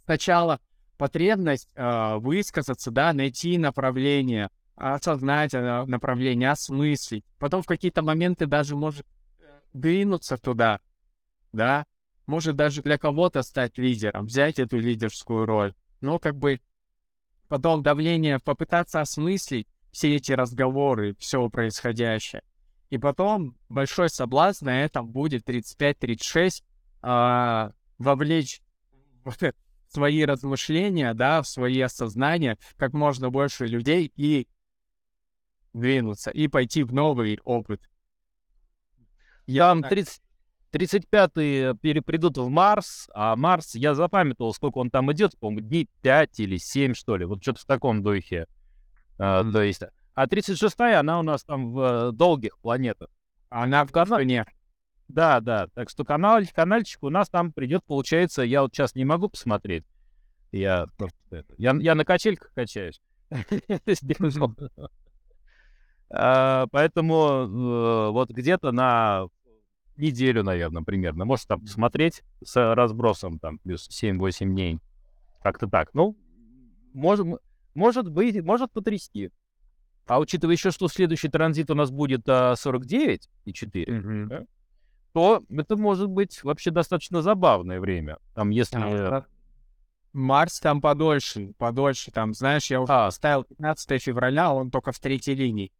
сначала 0.05 0.61
потребность 1.03 1.69
э, 1.75 2.15
высказаться, 2.19 2.93
да, 2.93 3.13
найти 3.13 3.59
направление, 3.59 4.51
осознать 4.77 5.53
э, 5.53 5.85
направление, 5.87 6.53
осмыслить. 6.53 7.25
Потом 7.41 7.61
в 7.63 7.67
какие-то 7.67 8.03
моменты 8.03 8.47
даже 8.47 8.77
может 8.77 9.05
э, 9.41 9.43
двинуться 9.73 10.37
туда, 10.37 10.79
да, 11.53 11.87
может 12.27 12.55
даже 12.55 12.83
для 12.83 12.99
кого-то 12.99 13.43
стать 13.43 13.79
лидером, 13.79 14.27
взять 14.27 14.61
эту 14.61 14.79
лидерскую 14.79 15.45
роль. 15.45 15.75
Но 16.01 16.21
как 16.21 16.37
бы 16.37 16.61
потом 17.49 17.83
давление, 17.83 18.39
попытаться 18.39 19.01
осмыслить 19.01 19.67
все 19.91 20.15
эти 20.15 20.31
разговоры, 20.31 21.17
все 21.19 21.51
происходящее. 21.51 22.45
И 22.91 22.99
потом 22.99 23.57
большой 23.69 24.09
соблазн 24.09 24.67
на 24.67 24.85
этом 24.85 25.09
будет 25.09 25.49
35-36 25.49 26.63
а, 27.03 27.73
вовлечь 27.99 28.63
свои 29.93 30.25
размышления, 30.25 31.15
да, 31.15 31.43
в 31.43 31.49
свои 31.49 31.81
осознания 31.81 32.59
как 32.77 32.93
можно 32.93 33.31
больше 33.31 33.67
людей 33.67 34.13
и 34.17 34.49
двинуться, 35.73 36.31
и 36.31 36.49
пойти 36.49 36.83
в 36.83 36.93
новый 36.93 37.39
опыт. 37.45 37.81
Я 39.47 39.69
вам 39.69 39.83
30, 39.83 40.23
35-е 40.73 41.75
перепридут 41.75 42.39
в 42.39 42.49
Марс, 42.49 43.09
а 43.15 43.37
Марс, 43.37 43.75
я 43.75 43.95
запамятовал, 43.95 44.55
сколько 44.55 44.79
он 44.79 44.91
там 44.91 45.13
идет, 45.13 45.39
по-моему, 45.39 45.69
дней 45.69 45.89
5 46.03 46.41
или 46.41 46.57
7, 46.57 46.95
что 46.95 47.17
ли, 47.17 47.25
вот 47.25 47.43
что-то 47.43 47.61
в 47.61 47.65
таком 47.65 48.03
духе. 48.03 48.47
А, 49.19 49.45
то 49.45 49.63
есть, 49.63 49.83
а 50.15 50.27
36-я, 50.27 51.01
она 51.01 51.19
у 51.19 51.23
нас 51.23 51.45
там 51.45 51.73
в 51.73 51.81
э, 51.81 52.13
долгих 52.13 52.59
планетах. 52.59 53.09
Она 53.49 53.85
в 53.85 53.93
Казани. 53.93 54.43
Да, 55.13 55.41
да. 55.41 55.69
Так 55.75 55.91
что 55.91 56.05
канал, 56.05 56.41
канальчик 56.55 57.03
у 57.03 57.11
нас 57.11 57.29
там 57.29 57.53
придет, 57.53 57.85
получается, 57.85 58.43
я 58.43 58.63
вот 58.63 58.73
сейчас 58.73 58.95
не 58.95 59.05
могу 59.05 59.29
посмотреть. 59.29 59.85
Я 60.53 60.87
я, 61.59 61.75
я 61.79 61.95
на 61.95 62.05
качельках 62.05 62.53
качаюсь. 62.55 63.01
А, 66.15 66.67
поэтому 66.71 67.15
э, 67.17 68.11
вот 68.11 68.29
где-то 68.29 68.71
на 68.71 69.29
неделю, 69.97 70.43
наверное, 70.43 70.83
примерно. 70.83 71.25
Может 71.25 71.47
там 71.47 71.63
посмотреть 71.63 72.23
с 72.45 72.75
разбросом 72.75 73.39
там 73.39 73.57
плюс 73.57 73.89
7-8 73.89 74.45
дней. 74.45 74.79
Как-то 75.43 75.69
так. 75.69 75.95
Ну, 75.95 76.15
может, 76.93 77.27
может 77.75 78.11
быть, 78.11 78.43
может 78.43 78.73
потрясти. 78.73 79.31
А 80.07 80.21
учитывая 80.21 80.55
еще, 80.55 80.71
что 80.71 80.87
следующий 80.89 81.29
транзит 81.29 81.71
у 81.71 81.75
нас 81.75 81.91
будет 81.91 82.29
а, 82.29 82.57
49 82.57 83.31
и 83.47 83.53
4, 83.55 83.85
mm-hmm. 83.85 84.27
да, 84.27 84.45
то 85.13 85.43
это 85.51 85.77
может 85.77 86.09
быть 86.09 86.43
вообще 86.43 86.71
достаточно 86.71 87.23
забавное 87.23 87.81
время. 87.81 88.19
Там, 88.35 88.51
если... 88.51 88.79
А, 88.79 89.25
Марс 90.13 90.61
там 90.61 90.81
подольше, 90.81 91.53
подольше. 91.59 92.11
Там, 92.11 92.35
знаешь, 92.35 92.71
я 92.71 92.81
уже 92.81 92.93
а. 92.93 93.11
ставил 93.11 93.45
15 93.45 94.03
февраля, 94.03 94.53
он 94.53 94.71
только 94.71 94.93
в 94.93 94.99
третьей 94.99 95.35
линии. 95.35 95.73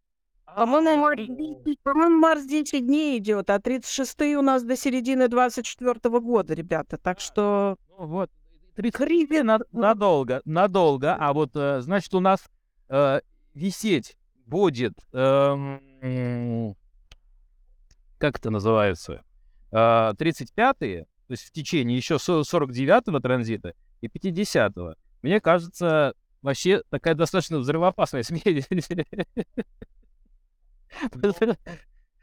По-моему, 0.45 2.19
Марс 2.19 2.45
10 2.45 2.87
дней 2.87 3.19
идет, 3.19 3.49
а 3.49 3.59
36 3.59 4.21
у 4.37 4.43
нас 4.43 4.63
до 4.63 4.77
середины 4.77 5.29
24 5.29 6.21
года, 6.21 6.55
ребята. 6.55 6.99
Так 6.99 7.21
что... 7.21 7.77
Ну, 7.99 8.07
вот. 8.07 8.31
30 8.77 9.45
на, 9.45 9.61
надолго, 9.73 10.41
надолго. 10.45 11.15
А 11.15 11.33
вот, 11.33 11.51
э, 11.55 11.81
значит, 11.81 12.15
у 12.15 12.21
нас 12.21 12.45
э, 12.89 13.21
висеть 13.55 14.17
будет... 14.47 14.95
Э, 15.13 15.57
как 18.23 18.39
это 18.39 18.51
называется? 18.51 19.25
Э, 19.73 20.13
35-е, 20.17 21.07
то 21.27 21.31
есть 21.31 21.43
в 21.43 21.51
течение 21.51 21.97
еще 21.97 22.15
49-го 22.15 23.19
транзита 23.19 23.75
и 24.01 24.07
50-го. 24.07 24.95
Мне 25.23 25.41
кажется, 25.41 26.15
вообще 26.41 26.85
такая 26.89 27.17
достаточно 27.17 27.59
взрывоопасная 27.59 28.23
смесь. 28.23 28.69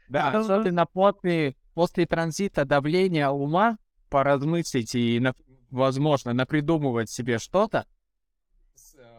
Да, 0.08 0.30
особенно 0.30 0.86
после, 0.86 1.54
после 1.74 2.06
транзита 2.06 2.64
давления 2.64 3.28
ума 3.28 3.76
поразмыслить 4.08 4.94
и, 4.94 5.22
возможно, 5.70 6.32
напридумывать 6.32 7.10
себе 7.10 7.38
что-то. 7.38 7.86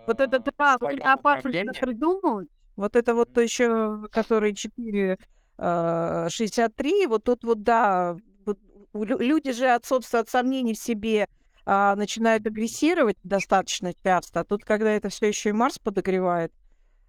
Вот 0.08 0.20
это 0.20 0.40
да, 0.40 0.74
опасно 1.14 1.52
придумывать. 1.80 2.50
Вот 2.76 2.96
это 2.96 3.14
вот 3.14 3.32
то 3.34 3.40
еще, 3.40 4.08
который 4.12 4.56
4 4.56 5.18
63, 5.58 7.08
вот 7.08 7.24
тут 7.24 7.44
вот, 7.44 7.64
да, 7.64 8.18
люди 8.94 9.52
же 9.52 9.68
от, 9.68 9.86
собственно, 9.86 10.22
от 10.22 10.30
сомнений 10.30 10.74
в 10.74 10.80
себе 10.80 11.28
а, 11.66 11.96
начинают 11.96 12.46
агрессировать 12.48 13.18
достаточно 13.24 13.94
часто, 14.04 14.40
а 14.42 14.44
тут, 14.44 14.66
когда 14.66 14.92
это 14.92 15.10
все 15.10 15.28
еще 15.28 15.50
и 15.50 15.54
Марс 15.54 15.78
подогревает, 15.78 16.52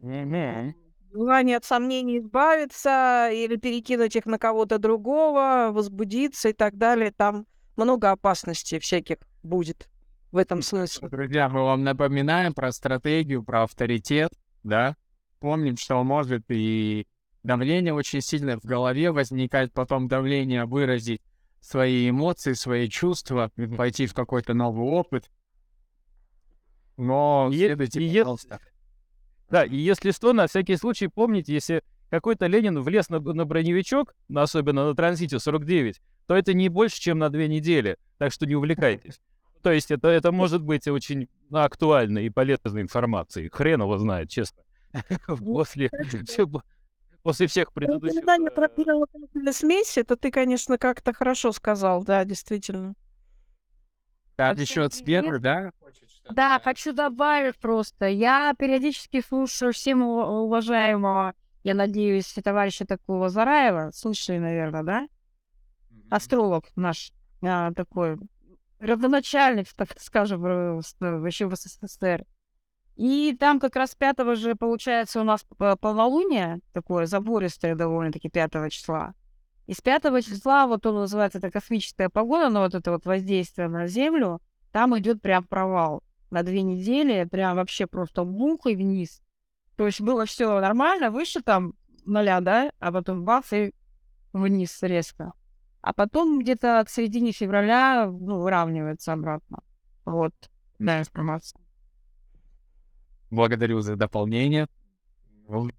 mm-hmm 0.00 0.74
желание 1.12 1.58
от 1.58 1.64
сомнений 1.64 2.18
избавиться 2.18 3.28
или 3.32 3.56
перекинуть 3.56 4.16
их 4.16 4.26
на 4.26 4.38
кого-то 4.38 4.78
другого, 4.78 5.70
возбудиться 5.72 6.48
и 6.48 6.52
так 6.52 6.76
далее. 6.76 7.12
Там 7.12 7.46
много 7.76 8.10
опасностей 8.10 8.78
всяких 8.78 9.16
будет 9.42 9.88
в 10.30 10.36
этом 10.36 10.62
смысле. 10.62 11.08
Друзья, 11.08 11.48
мы 11.48 11.62
вам 11.62 11.84
напоминаем 11.84 12.54
про 12.54 12.72
стратегию, 12.72 13.42
про 13.42 13.64
авторитет, 13.64 14.32
да? 14.62 14.96
Помним, 15.40 15.76
что 15.76 16.02
может 16.02 16.44
и 16.48 17.06
давление 17.42 17.94
очень 17.94 18.20
сильно 18.20 18.58
в 18.58 18.64
голове 18.64 19.10
возникает, 19.10 19.72
потом 19.72 20.08
давление 20.08 20.64
выразить 20.64 21.22
свои 21.60 22.10
эмоции, 22.10 22.52
свои 22.52 22.88
чувства, 22.88 23.50
пойти 23.76 24.06
в 24.06 24.14
какой-то 24.14 24.54
новый 24.54 24.86
опыт. 24.86 25.30
Но 26.96 27.48
следуйте, 27.52 28.00
пожалуйста. 28.00 28.60
Да, 29.48 29.64
и 29.64 29.76
если 29.76 30.12
что, 30.12 30.32
на 30.32 30.46
всякий 30.46 30.76
случай 30.76 31.08
помните, 31.08 31.52
если 31.52 31.82
какой-то 32.10 32.46
Ленин 32.46 32.80
влез 32.80 33.08
на, 33.08 33.20
на 33.20 33.44
броневичок, 33.44 34.14
особенно 34.34 34.86
на 34.86 34.94
транзите 34.94 35.38
49, 35.38 36.00
то 36.26 36.34
это 36.34 36.52
не 36.54 36.68
больше, 36.68 37.00
чем 37.00 37.18
на 37.18 37.30
две 37.30 37.48
недели. 37.48 37.96
Так 38.18 38.32
что 38.32 38.46
не 38.46 38.54
увлекайтесь. 38.54 39.20
То 39.62 39.70
есть 39.70 39.90
это, 39.90 40.08
это 40.08 40.32
может 40.32 40.62
быть 40.62 40.88
очень 40.88 41.28
актуальной 41.52 42.26
и 42.26 42.30
полезной 42.30 42.82
информацией. 42.82 43.48
Хрен 43.48 43.80
его 43.82 43.96
знает, 43.98 44.28
честно. 44.28 44.62
После, 45.26 45.90
после 47.22 47.46
всех 47.46 47.72
предыдущих... 47.72 48.20
Когда 48.20 48.36
не 48.36 49.52
смесь, 49.52 49.96
это 49.98 50.16
ты, 50.16 50.30
конечно, 50.30 50.78
как-то 50.78 51.12
хорошо 51.12 51.52
сказал, 51.52 52.04
да, 52.04 52.24
действительно. 52.24 52.94
Так, 54.36 54.58
еще 54.58 54.84
от 54.84 54.94
Сбера, 54.94 55.38
да? 55.38 55.72
Да, 56.30 56.60
хочу 56.60 56.92
добавить 56.92 57.58
просто. 57.58 58.06
Я 58.06 58.54
периодически 58.58 59.22
слушаю 59.22 59.72
всем 59.72 60.02
уважаемого, 60.02 61.34
я 61.64 61.74
надеюсь, 61.74 62.32
товарища 62.42 62.84
такого 62.86 63.28
Зараева. 63.28 63.90
Слушай, 63.92 64.38
наверное, 64.38 64.82
да? 64.82 65.08
Астролог 66.10 66.66
наш 66.76 67.12
а, 67.42 67.72
такой, 67.72 68.18
родоначальник, 68.78 69.72
так 69.74 70.00
скажем, 70.00 70.42
вообще 70.42 71.46
в 71.46 71.54
СССР. 71.54 72.24
И 72.96 73.36
там 73.38 73.58
как 73.58 73.76
раз 73.76 73.94
5 73.94 74.36
же, 74.36 74.54
получается, 74.54 75.20
у 75.20 75.24
нас 75.24 75.44
полнолуние, 75.80 76.60
такое 76.72 77.06
забористое 77.06 77.74
довольно-таки 77.74 78.28
5 78.28 78.70
числа. 78.70 79.14
И 79.66 79.74
с 79.74 79.80
5 79.80 80.02
числа, 80.24 80.66
вот 80.66 80.84
он 80.84 80.96
называется, 80.96 81.38
это 81.38 81.50
космическая 81.50 82.08
погода, 82.08 82.48
но 82.50 82.60
вот 82.60 82.74
это 82.74 82.90
вот 82.90 83.06
воздействие 83.06 83.68
на 83.68 83.86
Землю, 83.86 84.42
там 84.72 84.98
идет 84.98 85.22
прям 85.22 85.44
провал 85.44 86.02
на 86.30 86.42
две 86.42 86.62
недели, 86.62 87.24
прям 87.24 87.56
вообще 87.56 87.86
просто 87.86 88.24
бухой 88.24 88.74
вниз. 88.74 89.22
То 89.76 89.86
есть 89.86 90.00
было 90.00 90.26
все 90.26 90.60
нормально, 90.60 91.10
выше 91.10 91.42
там 91.42 91.74
нуля, 92.04 92.40
да, 92.40 92.72
а 92.78 92.92
потом 92.92 93.24
бац, 93.24 93.52
и 93.52 93.72
вниз 94.32 94.82
резко. 94.82 95.32
А 95.80 95.92
потом 95.92 96.40
где-то 96.40 96.82
к 96.86 96.90
середине 96.90 97.32
февраля, 97.32 98.06
ну, 98.06 98.40
выравнивается 98.40 99.12
обратно. 99.12 99.62
Вот, 100.04 100.32
да, 100.78 101.00
информация. 101.00 101.61
Благодарю 103.32 103.80
за 103.80 103.96
дополнение. 103.96 104.66
Ну, 105.48 105.70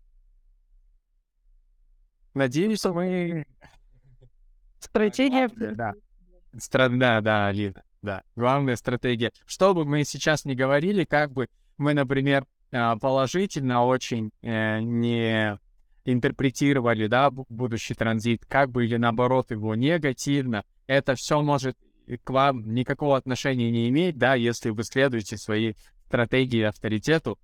Надеюсь, 2.33 2.79
что 2.79 2.93
мы... 2.93 3.45
Стратегия. 4.79 5.47
Да. 5.55 5.93
Стра- 6.55 6.89
Да, 6.89 7.21
да, 7.21 7.47
Алина, 7.47 7.83
да. 8.01 8.23
Главная 8.35 8.75
стратегия. 8.75 9.31
Что 9.45 9.75
бы 9.75 9.85
мы 9.85 10.03
сейчас 10.03 10.45
не 10.45 10.55
говорили, 10.55 11.03
как 11.03 11.31
бы 11.31 11.47
мы, 11.77 11.93
например, 11.93 12.45
а, 12.71 12.97
положительно 12.97 13.85
очень 13.85 14.31
э, 14.41 14.79
не 14.79 15.59
интерпретировали, 16.05 17.05
да, 17.05 17.29
бу- 17.29 17.45
будущий 17.49 17.93
транзит, 17.93 18.45
как 18.47 18.71
бы 18.71 18.85
или 18.85 18.97
наоборот 18.97 19.51
его 19.51 19.75
негативно, 19.75 20.63
это 20.87 21.13
все 21.13 21.39
может 21.43 21.77
к 22.23 22.29
вам 22.31 22.73
никакого 22.73 23.15
отношения 23.15 23.69
не 23.69 23.89
иметь, 23.89 24.17
да, 24.17 24.33
если 24.33 24.71
вы 24.71 24.83
следуете 24.83 25.37
своей 25.37 25.75
стратегии 26.13 26.61
авторитету, 26.61 27.39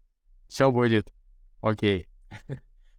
все 0.47 0.71
будет 0.71 1.11
окей. 1.59 2.07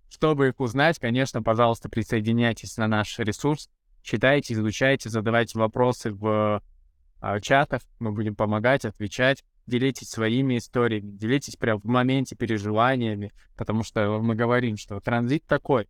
Чтобы 0.08 0.48
их 0.48 0.58
узнать, 0.58 0.98
конечно, 0.98 1.44
пожалуйста, 1.44 1.88
присоединяйтесь 1.88 2.76
на 2.76 2.88
наш 2.88 3.16
ресурс, 3.20 3.70
читайте, 4.02 4.54
изучайте, 4.54 5.08
задавайте 5.08 5.60
вопросы 5.60 6.10
в 6.10 6.60
а, 7.20 7.40
чатах, 7.40 7.82
мы 8.00 8.10
будем 8.10 8.34
помогать, 8.34 8.84
отвечать, 8.84 9.44
делитесь 9.68 10.08
своими 10.08 10.58
историями, 10.58 11.12
делитесь 11.12 11.54
прям 11.54 11.80
в 11.80 11.84
моменте 11.84 12.34
переживаниями, 12.34 13.32
потому 13.56 13.84
что 13.84 14.18
мы 14.20 14.34
говорим, 14.34 14.76
что 14.76 14.98
транзит 14.98 15.46
такой, 15.46 15.88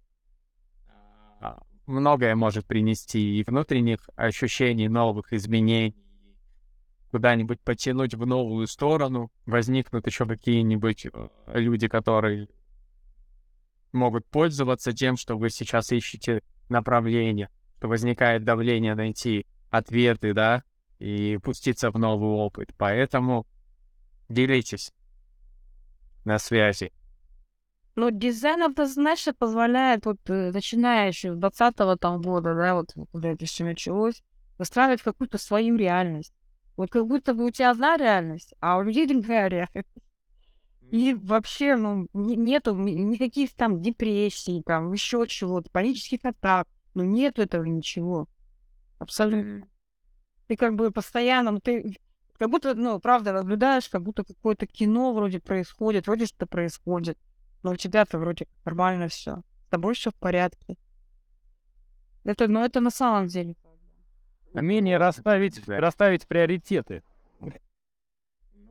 а, 1.41 1.63
многое 1.87 2.37
может 2.37 2.67
принести 2.67 3.39
и 3.39 3.45
внутренних 3.45 4.11
ощущений, 4.15 4.89
новых 4.89 5.33
изменений, 5.33 5.97
куда-нибудь 7.11 7.61
потянуть 7.61 8.15
в 8.15 8.27
новую 8.27 8.67
сторону, 8.67 9.31
возникнут 9.47 10.07
еще 10.07 10.27
какие-нибудь 10.27 11.07
э, 11.07 11.29
люди, 11.55 11.89
которые 11.89 12.49
могут 13.93 14.27
пользоваться 14.27 14.93
тем, 14.93 15.17
что 15.17 15.37
вы 15.37 15.51
сейчас 15.51 15.91
ищете 15.93 16.43
направление, 16.69 17.49
что 17.79 17.89
возникает 17.89 18.45
давление 18.45 18.95
найти 18.95 19.47
ответы, 19.71 20.33
да, 20.35 20.63
и 20.99 21.39
пуститься 21.43 21.91
в 21.91 21.99
новый 21.99 22.31
опыт. 22.31 22.71
Поэтому 22.77 23.47
делитесь 24.29 24.93
на 26.25 26.39
связи. 26.39 26.93
Ну, 27.97 28.11
дизайн, 28.11 28.63
это, 28.63 28.87
знаешь, 28.87 29.27
позволяет, 29.37 30.07
вот, 30.07 30.19
э, 30.31 30.53
начиная 30.53 31.09
еще 31.09 31.35
с 31.35 31.37
20 31.37 31.99
там 31.99 32.23
года, 32.23 32.55
да, 32.55 32.75
вот, 32.75 32.95
когда 33.13 33.31
это 33.31 33.47
все 33.47 33.65
началось, 33.65 34.23
выстраивать 34.59 35.03
какую-то 35.03 35.39
свою 35.39 35.77
реальность. 35.77 36.33
Вот 36.81 36.89
как 36.89 37.07
будто 37.07 37.35
бы 37.35 37.45
у 37.45 37.51
тебя 37.51 37.73
одна 37.73 37.99
реальность, 37.99 38.55
а 38.59 38.79
у 38.79 38.83
людей 38.83 39.07
другая 39.07 39.49
реальность. 39.49 39.99
И 40.91 41.13
вообще, 41.13 41.77
ну, 41.77 42.07
не- 42.15 42.37
нету 42.37 42.75
ни- 42.75 42.93
никаких 42.93 43.55
там 43.55 43.83
депрессий, 43.83 44.63
там, 44.65 44.91
еще 44.91 45.27
чего-то, 45.27 45.69
панических 45.71 46.21
атак. 46.25 46.67
Ну, 46.95 47.05
нету 47.05 47.43
этого 47.43 47.65
ничего. 47.65 48.29
Абсолютно. 48.99 49.69
Ты 50.47 50.57
как 50.57 50.75
бы 50.75 50.91
постоянно, 50.91 51.51
ну, 51.51 51.61
ты 51.61 51.99
как 52.39 52.49
будто, 52.49 52.75
ну, 52.75 52.99
правда, 52.99 53.35
наблюдаешь, 53.35 53.91
как 53.91 54.03
будто 54.03 54.25
какое-то 54.25 54.67
кино 54.67 55.13
вроде 55.13 55.39
происходит, 55.39 56.07
вроде 56.07 56.25
что-то 56.25 56.47
происходит. 56.47 57.19
Но 57.63 57.73
у 57.73 57.77
тебя-то 57.77 58.19
вроде 58.19 58.49
нормально 58.65 59.09
все. 59.09 59.43
С 59.67 59.69
тобой 59.69 59.93
все 59.93 60.13
в 60.13 60.15
порядке. 60.15 60.79
Это, 62.25 62.49
ну, 62.49 62.65
это 62.65 62.81
на 62.81 62.91
самом 62.91 63.27
деле. 63.27 63.55
Умение 64.53 64.97
расставить, 64.97 65.65
Да. 65.67 65.81
расставить 65.81 66.27
приоритеты. 66.27 67.03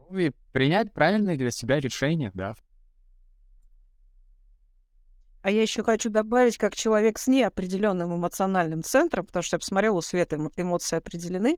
Ну 0.10 0.18
и 0.18 0.32
принять 0.52 0.92
правильные 0.92 1.38
для 1.38 1.52
себя 1.52 1.80
решения, 1.80 2.32
да. 2.34 2.56
А 5.42 5.52
я 5.52 5.62
еще 5.62 5.84
хочу 5.84 6.10
добавить, 6.10 6.58
как 6.58 6.76
человек 6.76 7.18
с 7.18 7.28
неопределенным 7.28 8.14
эмоциональным 8.16 8.84
центром, 8.84 9.26
потому 9.26 9.42
что 9.44 9.56
я 9.56 9.60
посмотрела, 9.60 9.96
у 9.96 10.02
Светы 10.02 10.36
эмо- 10.36 10.52
эмоции 10.58 10.98
определены, 10.98 11.58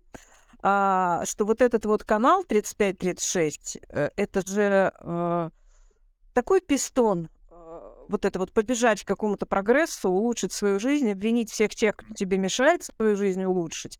а, 0.62 1.26
что 1.26 1.46
вот 1.46 1.62
этот 1.62 1.86
вот 1.86 2.04
канал 2.04 2.44
35-36, 2.44 3.78
э, 3.90 4.10
это 4.16 4.48
же 4.48 4.92
э, 5.00 5.50
такой 6.34 6.62
пистон, 6.62 7.30
э, 7.50 8.06
вот 8.08 8.26
это 8.26 8.38
вот 8.38 8.52
побежать 8.52 9.04
к 9.04 9.08
какому-то 9.08 9.48
прогрессу, 9.48 10.10
улучшить 10.10 10.54
свою 10.54 10.80
жизнь, 10.80 11.12
обвинить 11.12 11.50
всех 11.50 11.74
тех, 11.74 11.96
кто 11.96 12.14
тебе 12.14 12.38
мешает 12.38 12.84
свою 12.84 13.16
жизнь 13.16 13.44
улучшить. 13.44 14.00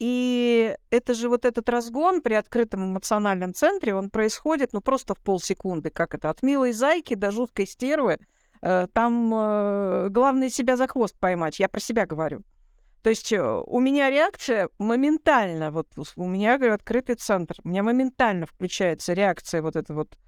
И 0.00 0.74
это 0.90 1.14
же 1.14 1.28
вот 1.28 1.44
этот 1.44 1.68
разгон 1.68 2.22
при 2.22 2.34
открытом 2.34 2.90
эмоциональном 2.90 3.54
центре, 3.54 3.94
он 3.94 4.10
происходит, 4.10 4.72
ну, 4.72 4.80
просто 4.80 5.14
в 5.14 5.18
полсекунды, 5.18 5.90
как 5.90 6.14
это, 6.14 6.30
от 6.30 6.42
милой 6.42 6.72
зайки 6.72 7.14
до 7.14 7.30
жуткой 7.30 7.66
стервы, 7.66 8.18
Э, 8.62 8.86
Там 8.92 9.32
э, 9.34 10.08
главное 10.10 10.50
себя 10.50 10.76
за 10.76 10.86
хвост 10.86 11.16
поймать. 11.18 11.58
Я 11.58 11.68
про 11.68 11.80
себя 11.80 12.06
говорю. 12.06 12.42
То 13.02 13.10
есть 13.10 13.32
э, 13.32 13.40
у 13.42 13.80
меня 13.80 14.10
реакция 14.10 14.68
моментально, 14.78 15.70
вот 15.70 15.88
у 16.16 16.26
меня, 16.26 16.58
говорю, 16.58 16.74
открытый 16.74 17.14
центр, 17.14 17.54
у 17.64 17.68
меня 17.68 17.82
моментально 17.82 18.46
включается 18.46 19.14
реакция 19.14 19.62
вот 19.62 19.76
эта 19.76 19.94
вот 19.94 20.18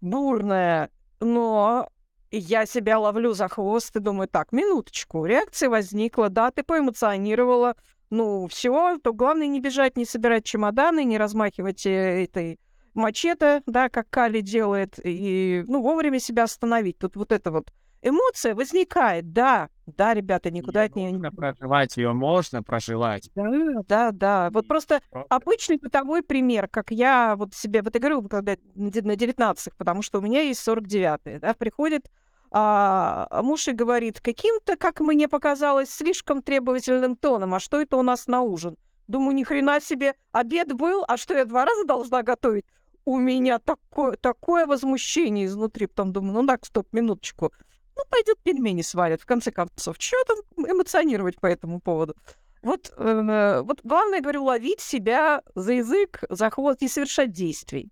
бурная, 0.00 0.90
но 1.20 1.88
я 2.32 2.66
себя 2.66 2.98
ловлю 2.98 3.34
за 3.34 3.46
хвост 3.46 3.94
и 3.94 4.00
думаю, 4.00 4.26
так, 4.26 4.50
минуточку, 4.50 5.24
реакция 5.24 5.68
возникла, 5.68 6.28
да, 6.28 6.50
ты 6.50 6.64
поэмоционировала, 6.64 7.76
ну, 8.12 8.46
все, 8.46 8.98
то 9.02 9.14
главное 9.14 9.46
не 9.46 9.58
бежать, 9.58 9.96
не 9.96 10.04
собирать 10.04 10.44
чемоданы, 10.44 11.02
не 11.02 11.16
размахивать 11.16 11.86
э, 11.86 12.24
этой 12.24 12.60
мачете, 12.92 13.62
да, 13.64 13.88
как 13.88 14.10
Кали 14.10 14.42
делает, 14.42 15.00
и, 15.02 15.64
ну, 15.66 15.80
вовремя 15.80 16.20
себя 16.20 16.42
остановить. 16.42 16.98
Тут 16.98 17.16
вот 17.16 17.32
эта 17.32 17.50
вот 17.50 17.72
эмоция 18.02 18.54
возникает, 18.54 19.32
да, 19.32 19.70
да, 19.86 20.12
ребята, 20.12 20.50
никуда 20.50 20.82
от 20.82 20.94
нее 20.94 21.10
не... 21.10 21.16
Можно 21.16 21.32
проживать 21.32 21.96
ее, 21.96 22.12
можно 22.12 22.62
проживать. 22.62 23.30
Да, 23.34 23.50
да, 23.88 24.10
да. 24.12 24.50
Вот 24.52 24.68
просто 24.68 25.00
Просто 25.10 25.34
обычный 25.34 25.78
бытовой 25.78 26.22
пример, 26.22 26.68
как 26.68 26.90
я 26.90 27.34
вот 27.34 27.54
себе, 27.54 27.80
вот 27.80 27.94
я 27.94 28.00
говорю, 28.00 28.28
когда 28.28 28.56
на 28.74 28.90
де- 28.90 29.00
на 29.00 29.16
19 29.16 29.72
потому 29.78 30.02
что 30.02 30.18
у 30.18 30.20
меня 30.20 30.42
есть 30.42 30.60
49 30.60 31.40
да, 31.40 31.54
приходит 31.54 32.10
а, 32.54 33.40
муж 33.42 33.66
и 33.68 33.72
говорит 33.72 34.20
каким-то, 34.20 34.76
как 34.76 35.00
мне 35.00 35.26
показалось, 35.26 35.90
слишком 35.90 36.42
требовательным 36.42 37.16
тоном, 37.16 37.54
а 37.54 37.60
что 37.60 37.80
это 37.80 37.96
у 37.96 38.02
нас 38.02 38.26
на 38.26 38.42
ужин? 38.42 38.76
Думаю, 39.08 39.34
ни 39.34 39.42
хрена 39.42 39.80
себе, 39.80 40.14
обед 40.32 40.72
был, 40.74 41.04
а 41.08 41.16
что 41.16 41.34
я 41.34 41.44
два 41.46 41.64
раза 41.64 41.84
должна 41.84 42.22
готовить? 42.22 42.66
У 43.04 43.18
меня 43.18 43.58
такое, 43.58 44.16
такое 44.16 44.66
возмущение 44.66 45.46
изнутри, 45.46 45.86
потом 45.86 46.12
думаю, 46.12 46.34
ну 46.34 46.46
так, 46.46 46.64
стоп, 46.66 46.86
минуточку. 46.92 47.52
Ну, 47.96 48.02
пойдет 48.10 48.38
пельмени 48.42 48.82
сварят, 48.82 49.22
в 49.22 49.26
конце 49.26 49.50
концов. 49.50 49.98
Чего 49.98 50.22
там 50.24 50.66
эмоционировать 50.70 51.40
по 51.40 51.46
этому 51.46 51.80
поводу? 51.80 52.14
Вот, 52.62 52.92
э, 52.96 53.62
вот 53.62 53.80
главное, 53.82 54.20
говорю, 54.20 54.44
ловить 54.44 54.80
себя 54.80 55.42
за 55.54 55.72
язык, 55.72 56.22
за 56.28 56.50
хвост 56.50 56.80
и 56.82 56.88
совершать 56.88 57.32
действий. 57.32 57.90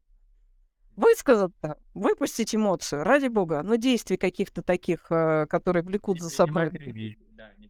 Высказаться, 0.97 1.79
выпустить 1.95 2.55
эмоцию, 2.55 3.05
ради 3.05 3.29
бога, 3.29 3.63
но 3.63 3.77
действий 3.77 4.17
каких-то 4.17 4.63
таких, 4.63 5.07
э, 5.11 5.47
которые 5.49 5.83
влекут 5.83 6.21
за 6.21 6.29
собой. 6.29 6.71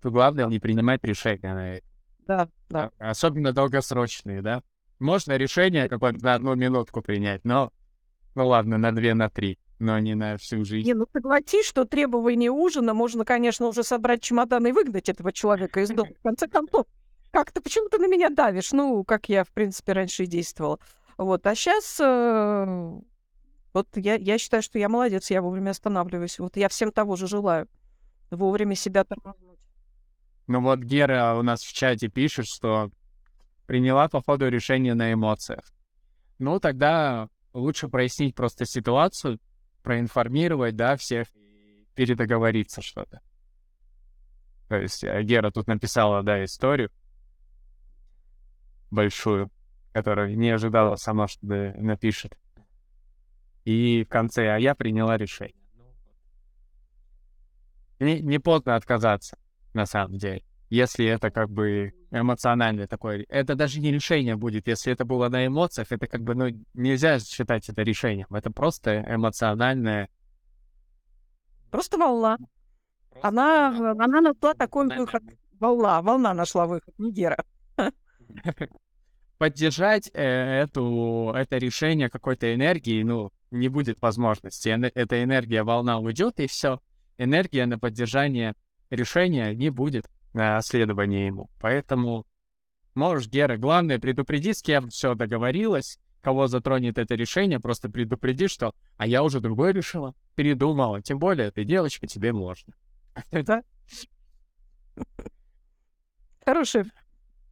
Главное 0.03 0.47
не 0.47 0.59
принимать 0.59 1.05
решения. 1.05 1.83
Да, 2.27 2.49
да. 2.69 2.91
Особенно 2.99 3.53
долгосрочные, 3.53 4.43
да. 4.43 4.63
Можно 4.99 5.37
решение 5.37 5.89
какое-то 5.89 6.23
на 6.25 6.35
одну 6.35 6.55
минутку 6.55 7.03
принять, 7.03 7.45
но, 7.45 7.73
ну 8.35 8.47
ладно, 8.47 8.79
на 8.79 8.93
две, 8.93 9.15
на 9.15 9.31
три, 9.31 9.59
но 9.79 9.99
не 9.99 10.15
на 10.15 10.37
всю 10.37 10.65
жизнь. 10.65 10.87
Не, 10.87 10.95
ну 10.95 11.07
согласись, 11.13 11.67
что 11.67 11.85
требование 11.85 12.51
ужина 12.51 12.95
можно, 12.95 13.25
конечно, 13.25 13.67
уже 13.67 13.83
собрать 13.83 14.23
чемодан 14.23 14.67
и 14.67 14.73
выгнать 14.73 15.09
этого 15.09 15.33
человека 15.33 15.81
из 15.81 15.89
дома. 15.89 16.11
В 16.19 16.23
конце 16.23 16.49
концов, 16.49 16.87
как 17.31 17.51
ты 17.53 17.61
почему 17.61 17.89
ты 17.89 17.99
на 17.99 18.09
меня 18.09 18.29
давишь? 18.29 18.73
Ну, 18.73 19.05
как 19.05 19.29
я, 19.29 19.45
в 19.45 19.49
принципе, 19.49 19.93
раньше 19.93 20.25
и 20.25 20.27
действовала. 20.27 20.79
Вот, 21.17 21.47
а 21.47 21.55
сейчас 21.55 22.01
вот 23.73 23.89
я, 23.97 24.15
я 24.15 24.39
считаю, 24.39 24.63
что 24.63 24.79
я 24.79 24.89
молодец, 24.89 25.31
я 25.31 25.43
вовремя 25.43 25.71
останавливаюсь. 25.71 26.39
Вот 26.39 26.57
я 26.57 26.69
всем 26.69 26.93
того 26.93 27.17
же 27.17 27.27
желаю. 27.27 27.69
Вовремя 28.31 28.75
себя 28.75 29.05
тормознуть. 29.05 29.59
Ну 30.47 30.61
вот 30.61 30.81
Гера 30.81 31.35
у 31.37 31.43
нас 31.43 31.63
в 31.63 31.73
чате 31.73 32.09
пишет, 32.09 32.47
что 32.47 32.91
приняла 33.67 34.09
по 34.09 34.21
ходу 34.21 34.49
решение 34.49 34.95
на 34.95 35.13
эмоциях. 35.13 35.73
Ну 36.39 36.59
тогда 36.59 37.29
лучше 37.53 37.89
прояснить 37.89 38.35
просто 38.35 38.67
ситуацию, 38.67 39.39
проинформировать, 39.83 40.77
да, 40.77 40.97
всех 40.97 41.29
и 41.35 41.87
передоговориться 41.95 42.83
что-то. 42.83 43.21
То 44.69 44.77
есть 44.77 45.05
э, 45.05 45.23
Гера 45.23 45.51
тут 45.51 45.67
написала, 45.67 46.23
да, 46.23 46.45
историю 46.45 46.91
большую, 48.91 49.51
которую 49.93 50.37
не 50.37 50.51
ожидала 50.51 50.97
сама, 50.97 51.29
что 51.29 51.47
напишет. 51.47 52.37
И 53.65 54.05
в 54.05 54.09
конце, 54.09 54.49
а 54.49 54.59
я 54.59 54.75
приняла 54.75 55.17
решение. 55.17 55.55
не, 57.99 58.21
не 58.21 58.39
поздно 58.39 58.77
отказаться, 58.77 59.39
на 59.75 59.87
самом 59.87 60.17
деле. 60.19 60.43
Если 60.71 61.05
это 61.05 61.31
как 61.31 61.51
бы 61.51 61.93
эмоциональное 62.13 62.87
такое... 62.87 63.27
Это 63.29 63.57
даже 63.57 63.81
не 63.81 63.91
решение 63.91 64.37
будет. 64.37 64.69
Если 64.69 64.93
это 64.93 65.05
было 65.05 65.29
на 65.29 65.47
эмоциях, 65.47 65.91
это 65.91 66.07
как 66.07 66.23
бы, 66.23 66.35
ну, 66.35 66.49
нельзя 66.75 67.19
считать 67.19 67.69
это 67.69 67.83
решением. 67.83 68.29
Это 68.31 68.51
просто 68.51 69.05
эмоциональное... 69.09 70.09
Просто 71.71 71.99
волна. 71.99 72.39
Она, 73.23 73.69
она 73.69 74.21
нашла 74.21 74.55
такой 74.55 74.89
выход. 74.89 75.23
Волна, 75.59 76.01
волна 76.03 76.35
нашла 76.35 76.67
выход, 76.67 76.95
не 76.99 77.13
Гера. 77.13 77.45
Поддержать 79.39 80.11
э, 80.15 80.23
эту, 80.63 81.33
это 81.35 81.59
решение 81.59 82.09
какой-то 82.09 82.55
энергии, 82.55 83.03
ну, 83.03 83.31
не 83.51 83.69
будет 83.69 84.01
возможности. 84.01 84.69
Эта 84.69 85.23
энергия, 85.23 85.63
волна 85.63 85.99
уйдет, 85.99 86.41
и 86.41 86.47
все. 86.47 86.81
Энергия 87.19 87.67
на 87.67 87.79
поддержание 87.79 88.55
решения 88.91 89.55
не 89.55 89.71
будет 89.71 90.11
на 90.33 90.61
следование 90.63 91.27
ему. 91.27 91.51
Поэтому 91.61 92.27
можешь, 92.95 93.29
Гера, 93.29 93.57
главное, 93.57 93.99
предупреди, 93.99 94.53
с 94.53 94.63
кем 94.63 94.89
все 94.89 95.15
договорилась, 95.15 95.99
кого 96.21 96.47
затронет 96.47 96.99
это 96.99 97.15
решение, 97.15 97.61
просто 97.61 97.91
предупреди, 97.91 98.47
что 98.49 98.75
«а 98.97 99.07
я 99.07 99.23
уже 99.23 99.41
другое 99.41 99.73
решила, 99.73 100.15
передумала». 100.35 101.03
Тем 101.03 101.19
более, 101.19 101.51
ты 101.51 101.65
девочка, 101.65 102.07
тебе 102.07 102.33
можно. 102.33 102.75
Да. 103.33 103.63
Хорошая 106.45 106.87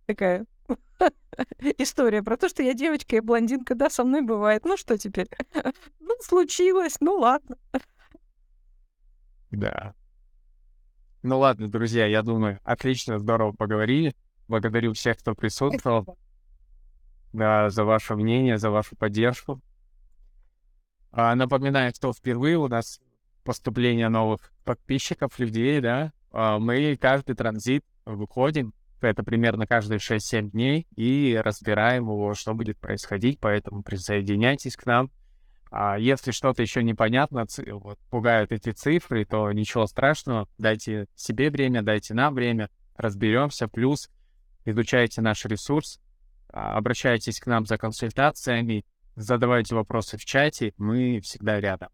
такая 0.07 0.47
история 1.79 2.23
про 2.23 2.37
то, 2.37 2.49
что 2.49 2.63
я 2.63 2.75
девочка 2.75 3.17
и 3.17 3.21
блондинка, 3.21 3.75
да, 3.75 3.91
со 3.91 4.05
мной 4.05 4.23
бывает. 4.23 4.65
Ну 4.65 4.77
что 4.77 4.99
теперь? 4.99 5.29
Ну, 6.01 6.15
случилось, 6.23 6.97
ну 7.01 7.17
ладно. 7.17 7.57
Да. 9.51 9.95
Ну 11.23 11.39
ладно, 11.39 11.69
друзья, 11.69 12.07
я 12.07 12.23
думаю, 12.23 12.59
отлично, 12.65 13.19
здорово 13.19 13.53
поговорили. 13.53 14.17
Благодарю 14.49 14.95
всех, 14.95 15.19
кто 15.19 15.35
присутствовал. 15.35 16.17
Да, 17.33 17.69
за 17.69 17.85
ваше 17.85 18.17
мнение, 18.17 18.59
за 18.59 18.71
вашу 18.71 18.97
поддержку. 18.97 19.61
А, 21.11 21.35
напоминаю, 21.35 21.93
кто 21.93 22.13
впервые 22.13 22.57
у 22.57 22.69
нас 22.69 23.01
поступление 23.45 24.09
новых 24.09 24.53
подписчиков, 24.65 25.39
людей, 25.39 25.81
да, 25.81 26.13
а, 26.31 26.59
мы 26.59 26.97
каждый 26.97 27.35
транзит 27.35 27.85
выходим, 28.05 28.73
это 29.07 29.23
примерно 29.23 29.67
каждые 29.67 29.99
6-7 29.99 30.51
дней, 30.51 30.87
и 30.97 31.41
разбираем 31.43 32.05
его, 32.05 32.35
что 32.35 32.55
будет 32.55 32.79
происходить, 32.79 33.39
поэтому 33.41 33.83
присоединяйтесь 33.83 34.77
к 34.77 34.87
нам. 34.87 35.11
А 35.71 35.99
если 35.99 36.31
что-то 36.31 36.63
еще 36.63 36.83
непонятно, 36.83 37.47
вот, 37.73 37.99
пугают 38.11 38.53
эти 38.53 38.73
цифры, 38.73 39.25
то 39.25 39.53
ничего 39.53 39.87
страшного, 39.87 40.49
дайте 40.57 41.07
себе 41.15 41.51
время, 41.51 41.83
дайте 41.83 42.15
нам 42.15 42.35
время, 42.35 42.71
разберемся, 42.97 43.69
плюс 43.69 44.09
изучайте 44.65 45.21
наш 45.21 45.45
ресурс, 45.45 46.01
а, 46.51 46.77
обращайтесь 46.77 47.39
к 47.39 47.47
нам 47.47 47.67
за 47.67 47.77
консультациями, 47.77 48.85
задавайте 49.15 49.75
вопросы 49.75 50.17
в 50.17 50.25
чате, 50.25 50.73
мы 50.79 51.21
всегда 51.21 51.61
рядом. 51.61 51.91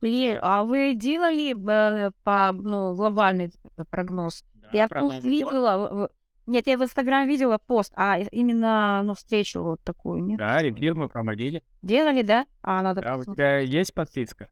Блин, 0.00 0.38
а 0.40 0.64
вы 0.64 0.94
делали 0.94 1.52
э, 1.52 2.10
по 2.24 2.52
ну, 2.52 2.94
глобальный 2.94 3.52
прогноз? 3.90 4.44
Я 4.72 4.88
пост 4.88 5.22
видела. 5.22 6.10
Нет, 6.46 6.66
я 6.66 6.78
в 6.78 6.82
Инстаграм 6.82 7.28
видела 7.28 7.58
пост, 7.58 7.92
а 7.94 8.18
именно 8.18 9.02
ну, 9.04 9.14
встречу 9.14 9.62
вот 9.62 9.80
такую, 9.82 10.24
нет? 10.24 10.38
Да, 10.38 10.60
ревир 10.60 10.94
мы 10.94 11.08
проводили. 11.08 11.62
Делали, 11.80 12.22
да? 12.22 12.44
А, 12.62 12.82
надо 12.82 13.02
Да, 13.02 13.14
у 13.14 13.18
посмотреть. 13.18 13.36
тебя 13.36 13.58
есть 13.58 13.94
подписка? 13.94 14.48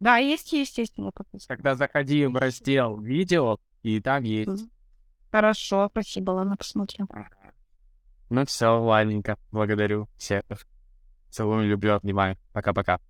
Да, 0.00 0.18
есть, 0.18 0.52
есть, 0.52 0.76
есть. 0.76 0.98
у 0.98 1.02
меня 1.02 1.12
подписка. 1.12 1.48
Тогда 1.54 1.76
заходи 1.76 2.26
в 2.26 2.36
раздел 2.36 2.98
видео, 3.00 3.58
и 3.82 4.00
там 4.00 4.24
есть. 4.24 4.68
Хорошо, 5.30 5.88
спасибо, 5.90 6.32
ладно, 6.32 6.56
посмотрим. 6.56 7.08
Ну 8.28 8.44
все, 8.44 8.78
ладненько. 8.78 9.38
Благодарю 9.50 10.08
всех. 10.16 10.42
Целую, 11.30 11.66
люблю, 11.68 11.94
обнимаю. 11.94 12.36
Пока-пока. 12.52 13.00